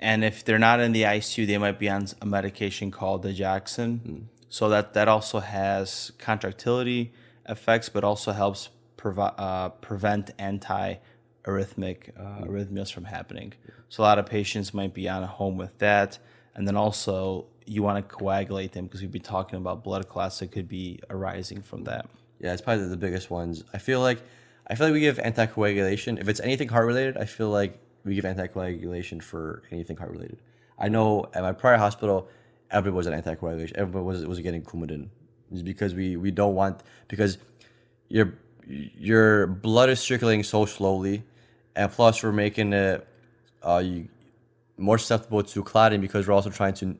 And 0.00 0.24
if 0.24 0.44
they're 0.44 0.58
not 0.58 0.80
in 0.80 0.92
the 0.92 1.02
ICU, 1.02 1.46
they 1.46 1.58
might 1.58 1.78
be 1.78 1.88
on 1.88 2.06
a 2.22 2.26
medication 2.26 2.90
called 2.90 3.24
digoxin. 3.24 4.24
So 4.48 4.68
that 4.70 4.94
that 4.94 5.06
also 5.06 5.38
has 5.38 6.10
contractility 6.18 7.12
effects, 7.48 7.88
but 7.88 8.02
also 8.02 8.32
helps 8.32 8.70
uh, 9.04 9.68
prevent 9.68 10.30
anti-arrhythmic 10.38 12.10
uh, 12.18 12.44
arrhythmias 12.46 12.92
from 12.92 13.04
happening. 13.04 13.52
So 13.88 14.02
a 14.02 14.04
lot 14.04 14.18
of 14.18 14.26
patients 14.26 14.74
might 14.74 14.94
be 14.94 15.08
on 15.08 15.22
a 15.22 15.26
home 15.26 15.56
with 15.56 15.78
that, 15.78 16.18
and 16.54 16.66
then 16.66 16.76
also 16.76 17.46
you 17.66 17.82
want 17.82 17.96
to 18.08 18.14
coagulate 18.16 18.72
them 18.72 18.86
because 18.86 19.00
we've 19.02 19.12
been 19.12 19.22
talking 19.22 19.58
about 19.58 19.84
blood 19.84 20.08
clots 20.08 20.40
that 20.40 20.50
could 20.50 20.68
be 20.68 21.00
arising 21.10 21.62
from 21.62 21.84
that. 21.84 22.08
Yeah, 22.40 22.52
it's 22.52 22.62
probably 22.62 22.88
the 22.88 22.96
biggest 22.96 23.30
ones. 23.30 23.64
I 23.72 23.78
feel 23.78 24.00
like 24.00 24.20
I 24.66 24.74
feel 24.74 24.86
like 24.86 24.94
we 24.94 25.00
give 25.00 25.18
anticoagulation. 25.18 26.18
If 26.20 26.28
it's 26.28 26.40
anything 26.40 26.68
heart 26.68 26.86
related, 26.86 27.16
I 27.16 27.26
feel 27.26 27.50
like 27.50 27.78
we 28.04 28.14
give 28.14 28.24
anticoagulation 28.24 29.22
for 29.22 29.62
anything 29.70 29.96
heart 29.96 30.10
related. 30.10 30.38
I 30.78 30.88
know 30.88 31.26
at 31.34 31.42
my 31.42 31.52
prior 31.52 31.76
hospital, 31.76 32.28
everybody 32.70 32.96
was 32.96 33.06
an 33.06 33.20
anticoagulation. 33.20 33.72
Everybody 33.74 34.04
was 34.04 34.26
was 34.26 34.40
getting 34.40 34.62
Coumadin. 34.62 35.08
It's 35.52 35.62
because 35.62 35.94
we 35.94 36.16
we 36.16 36.30
don't 36.30 36.54
want 36.54 36.82
because 37.08 37.38
your 38.08 38.34
your 38.66 39.46
blood 39.46 39.90
is 39.90 40.00
circulating 40.00 40.42
so 40.42 40.64
slowly, 40.64 41.24
and 41.76 41.90
plus 41.90 42.22
we're 42.22 42.32
making 42.32 42.72
it 42.72 43.06
uh, 43.62 43.82
you, 43.84 44.08
more 44.78 44.98
susceptible 44.98 45.42
to 45.42 45.62
clotting 45.62 46.00
because 46.00 46.26
we're 46.26 46.34
also 46.34 46.50
trying 46.50 46.74
to 46.74 46.96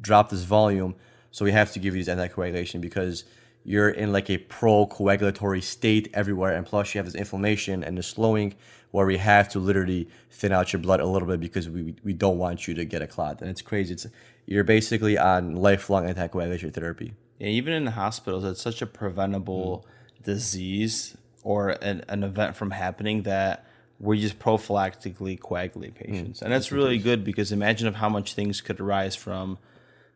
drop 0.00 0.30
this 0.30 0.42
volume. 0.42 0.94
So 1.30 1.44
we 1.44 1.52
have 1.52 1.72
to 1.72 1.78
give 1.78 1.94
you 1.94 2.04
these 2.04 2.14
anticoagulation 2.14 2.80
because 2.80 3.24
you're 3.66 3.90
in 3.90 4.12
like 4.12 4.30
a 4.30 4.38
pro-coagulatory 4.38 5.60
state 5.60 6.08
everywhere, 6.14 6.54
and 6.56 6.64
plus 6.64 6.94
you 6.94 6.98
have 7.00 7.04
this 7.04 7.16
inflammation 7.16 7.82
and 7.82 7.98
the 7.98 8.02
slowing 8.02 8.54
where 8.92 9.04
we 9.04 9.18
have 9.18 9.48
to 9.48 9.58
literally 9.58 10.08
thin 10.30 10.52
out 10.52 10.72
your 10.72 10.80
blood 10.80 11.00
a 11.00 11.04
little 11.04 11.26
bit 11.26 11.40
because 11.40 11.68
we 11.68 11.94
we 12.04 12.12
don't 12.12 12.38
want 12.38 12.68
you 12.68 12.74
to 12.74 12.84
get 12.84 13.02
a 13.02 13.08
clot, 13.08 13.40
and 13.40 13.50
it's 13.50 13.62
crazy. 13.62 13.92
It's 13.92 14.06
you're 14.46 14.62
basically 14.62 15.18
on 15.18 15.56
lifelong 15.56 16.06
anticoagulation 16.06 16.72
therapy. 16.72 17.14
Yeah, 17.40 17.48
even 17.48 17.74
in 17.74 17.84
the 17.84 17.90
hospitals, 17.90 18.44
it's 18.44 18.62
such 18.62 18.80
a 18.80 18.86
preventable 18.86 19.84
mm-hmm. 19.84 20.30
disease 20.30 21.16
or 21.42 21.70
an, 21.70 22.04
an 22.08 22.22
event 22.22 22.54
from 22.54 22.70
happening 22.70 23.22
that 23.22 23.66
we 23.98 24.20
just 24.20 24.38
prophylactically 24.38 25.40
coagulate 25.40 25.94
mm, 25.94 26.06
patients. 26.06 26.42
and 26.42 26.52
that's 26.52 26.70
really 26.70 26.98
good 26.98 27.24
because 27.24 27.50
imagine 27.50 27.88
of 27.88 27.96
how 27.96 28.08
much 28.08 28.34
things 28.34 28.60
could 28.60 28.78
arise 28.78 29.16
from 29.16 29.58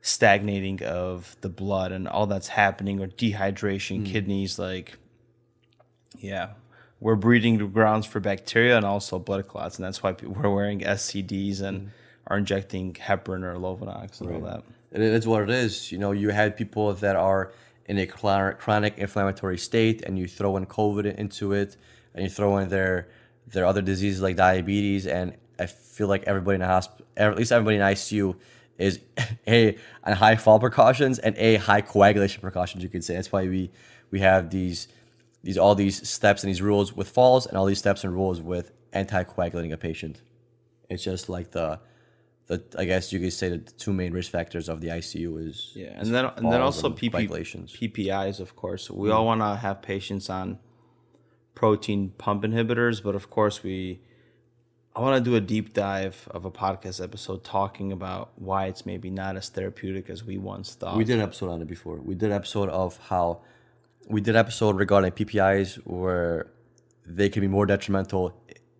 stagnating 0.03 0.83
of 0.83 1.37
the 1.41 1.49
blood 1.49 1.93
and 1.93 2.09
all 2.09 2.27
that's 2.27 2.49
happening 2.49 3.01
or 3.01 3.07
dehydration, 3.07 3.99
hmm. 3.99 4.05
kidneys, 4.05 4.59
like, 4.59 4.97
yeah, 6.19 6.51
we're 7.01 7.17
breeding 7.17 7.57
grounds 7.71 8.07
for 8.07 8.21
bacteria 8.21 8.77
and 8.77 8.87
also 8.87 9.19
blood 9.19 9.47
clots. 9.47 9.77
And 9.77 9.85
that's 9.85 10.03
why 10.03 10.15
we're 10.23 10.55
wearing 10.55 10.81
SCDs 10.81 11.61
and 11.61 11.81
hmm. 11.83 11.89
are 12.27 12.39
injecting 12.39 12.95
heparin 12.95 13.43
or 13.43 13.55
Lovenox 13.57 14.21
and 14.21 14.31
all 14.31 14.41
that. 14.41 14.63
And 14.93 15.03
it 15.03 15.13
is 15.13 15.27
what 15.27 15.43
it 15.43 15.51
is. 15.51 15.93
You 15.93 15.99
know, 15.99 16.13
you 16.13 16.31
had 16.31 16.57
people 16.57 16.93
that 16.95 17.17
are 17.17 17.53
in 17.87 17.99
a 17.99 18.07
chronic 18.07 18.99
inflammatory 18.99 19.59
state, 19.59 20.03
and 20.03 20.17
you 20.17 20.29
throw 20.29 20.57
in 20.57 20.65
COVID 20.65 21.13
into 21.17 21.53
it, 21.53 21.77
and 22.15 22.23
you 22.23 22.31
throw 22.31 22.59
in 22.59 22.69
their 22.69 23.09
their 23.49 23.67
other 23.67 23.83
diseases 23.83 24.23
like 24.23 24.37
diabetes, 24.37 25.07
and 25.09 25.35
I 25.59 25.67
feel 25.67 26.07
like 26.07 26.23
everybody 26.25 26.55
in 26.55 26.61
the 26.61 26.69
hospital, 26.69 27.05
at 27.17 27.37
least 27.37 27.51
everybody 27.51 27.77
in 27.77 27.83
ICU, 27.83 28.37
is 28.81 29.01
a 29.47 29.77
on 30.05 30.15
high 30.15 30.37
fall 30.37 30.59
precautions 30.59 31.19
and 31.19 31.37
a 31.37 31.57
high 31.57 31.83
coagulation 31.83 32.41
precautions. 32.41 32.83
You 32.83 32.89
could 32.89 33.05
say 33.05 33.15
that's 33.15 33.31
why 33.31 33.47
we 33.47 33.71
we 34.11 34.21
have 34.21 34.51
these 34.51 34.89
these 35.43 35.59
all 35.59 35.75
these 35.75 36.09
steps 36.09 36.43
and 36.43 36.49
these 36.49 36.63
rules 36.63 36.95
with 36.95 37.09
falls, 37.09 37.47
and 37.47 37.57
all 37.57 37.67
these 37.67 37.79
steps 37.79 38.05
and 38.05 38.13
rules 38.13 38.41
with 38.41 38.73
anticoagulating 38.93 39.73
a 39.73 39.77
patient. 39.77 40.21
It's 40.89 41.05
just 41.05 41.29
like 41.29 41.53
the 41.53 41.81
the 42.47 42.63
I 42.77 42.85
guess 42.85 43.13
you 43.13 43.21
could 43.21 43.33
say 43.33 43.49
the 43.49 43.59
two 43.59 43.93
main 43.93 44.13
risk 44.13 44.31
factors 44.33 44.69
of 44.69 44.81
the 44.81 44.89
ICU 44.89 45.47
is 45.47 45.73
Yeah, 45.75 45.95
and 45.97 46.13
then 46.13 46.25
and 46.37 46.53
then 46.53 46.61
also 46.61 46.89
and 46.89 46.97
PP. 46.97 47.29
PPIs, 47.69 48.41
of 48.41 48.57
course. 48.57 48.91
We 48.91 49.09
mm-hmm. 49.09 49.17
all 49.17 49.27
want 49.27 49.41
to 49.41 49.57
have 49.57 49.83
patients 49.83 50.29
on 50.29 50.59
proton 51.55 52.13
pump 52.19 52.43
inhibitors, 52.45 53.03
but 53.03 53.15
of 53.15 53.31
course 53.31 53.63
we. 53.63 54.01
I 55.01 55.03
want 55.03 55.25
to 55.25 55.31
do 55.31 55.35
a 55.35 55.41
deep 55.41 55.73
dive 55.73 56.29
of 56.31 56.45
a 56.45 56.51
podcast 56.51 57.03
episode 57.03 57.43
talking 57.43 57.91
about 57.91 58.33
why 58.37 58.67
it's 58.67 58.85
maybe 58.85 59.09
not 59.09 59.35
as 59.35 59.49
therapeutic 59.49 60.11
as 60.11 60.23
we 60.25 60.37
once 60.37 60.75
thought. 60.75 60.95
We 60.99 61.05
did 61.05 61.15
an 61.15 61.23
episode 61.23 61.49
on 61.49 61.63
it 61.63 61.69
before. 61.69 61.97
We 61.97 62.15
did 62.15 62.27
an 62.27 62.33
episode 62.37 62.69
of 62.69 62.99
how 63.09 63.41
we 64.11 64.21
did 64.21 64.35
an 64.35 64.41
episode 64.41 64.77
regarding 64.77 65.13
PPIs 65.13 65.77
where 65.87 66.51
they 67.07 67.31
can 67.31 67.41
be 67.41 67.49
more 67.49 67.65
detrimental 67.65 68.39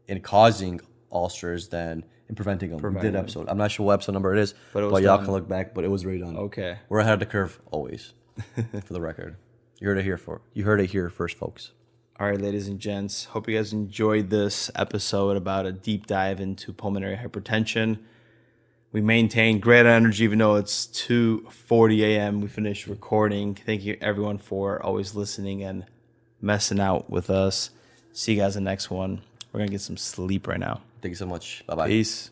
in 0.09 0.21
causing 0.21 0.83
ulcers 1.11 1.69
than 1.69 2.05
in 2.29 2.35
preventing 2.35 2.69
them. 2.69 2.77
we 2.77 2.83
Preventing 2.83 3.13
did 3.13 3.19
an 3.19 3.25
episode. 3.25 3.49
I'm 3.49 3.57
not 3.57 3.71
sure 3.71 3.87
what 3.87 3.95
episode 3.95 4.13
number 4.13 4.37
it 4.37 4.43
is, 4.43 4.53
But 4.75 4.81
but, 4.81 4.83
it 4.83 4.93
was 4.93 5.03
y'all 5.03 5.25
can 5.25 5.31
look 5.31 5.49
back. 5.49 5.73
But 5.73 5.85
it 5.85 5.89
was 5.89 6.05
already 6.05 6.21
done. 6.21 6.37
Okay. 6.37 6.77
we're 6.91 6.99
ahead 6.99 7.15
of 7.15 7.21
the 7.21 7.27
curve 7.27 7.59
always, 7.71 8.13
for 8.85 8.93
the 8.93 9.01
record. 9.01 9.37
You 9.81 9.89
heard 9.89 9.97
it 9.97 10.05
here 10.05 10.19
for 10.19 10.43
you 10.53 10.65
heard 10.65 10.83
it 10.83 10.91
here 10.91 11.09
first, 11.09 11.39
folks. 11.39 11.73
All 12.21 12.27
right, 12.27 12.39
ladies 12.39 12.69
and 12.69 12.79
gents, 12.79 13.25
hope 13.25 13.49
you 13.49 13.57
guys 13.57 13.73
enjoyed 13.73 14.29
this 14.29 14.71
episode 14.75 15.39
about 15.39 15.65
a 15.65 15.73
deep 15.73 16.07
dive 16.07 16.39
into 16.39 16.71
pulmonary 16.71 17.17
hypertension. 17.17 17.99
We 18.93 19.01
maintain 19.01 19.59
great 19.59 19.87
energy 19.87 20.25
even 20.25 20.39
though 20.39 20.57
it's 20.57 20.87
2:40 20.89 22.03
a.m. 22.03 22.43
We 22.43 22.49
finished 22.49 22.89
recording. 22.89 23.55
Thank 23.55 23.85
you 23.85 23.97
everyone 24.03 24.37
for 24.37 24.83
always 24.85 25.15
listening 25.15 25.63
and 25.63 25.87
messing 26.43 26.79
out 26.79 27.09
with 27.09 27.31
us. 27.31 27.71
See 28.13 28.35
you 28.35 28.39
guys 28.41 28.55
in 28.55 28.65
the 28.65 28.71
next 28.71 28.91
one. 28.91 29.23
We're 29.51 29.61
going 29.61 29.69
to 29.69 29.73
get 29.73 29.81
some 29.81 29.97
sleep 29.97 30.47
right 30.47 30.61
now. 30.61 30.83
Thank 31.01 31.13
you 31.13 31.17
so 31.17 31.25
much. 31.25 31.65
Bye-bye. 31.67 31.89
Peace. 31.89 32.31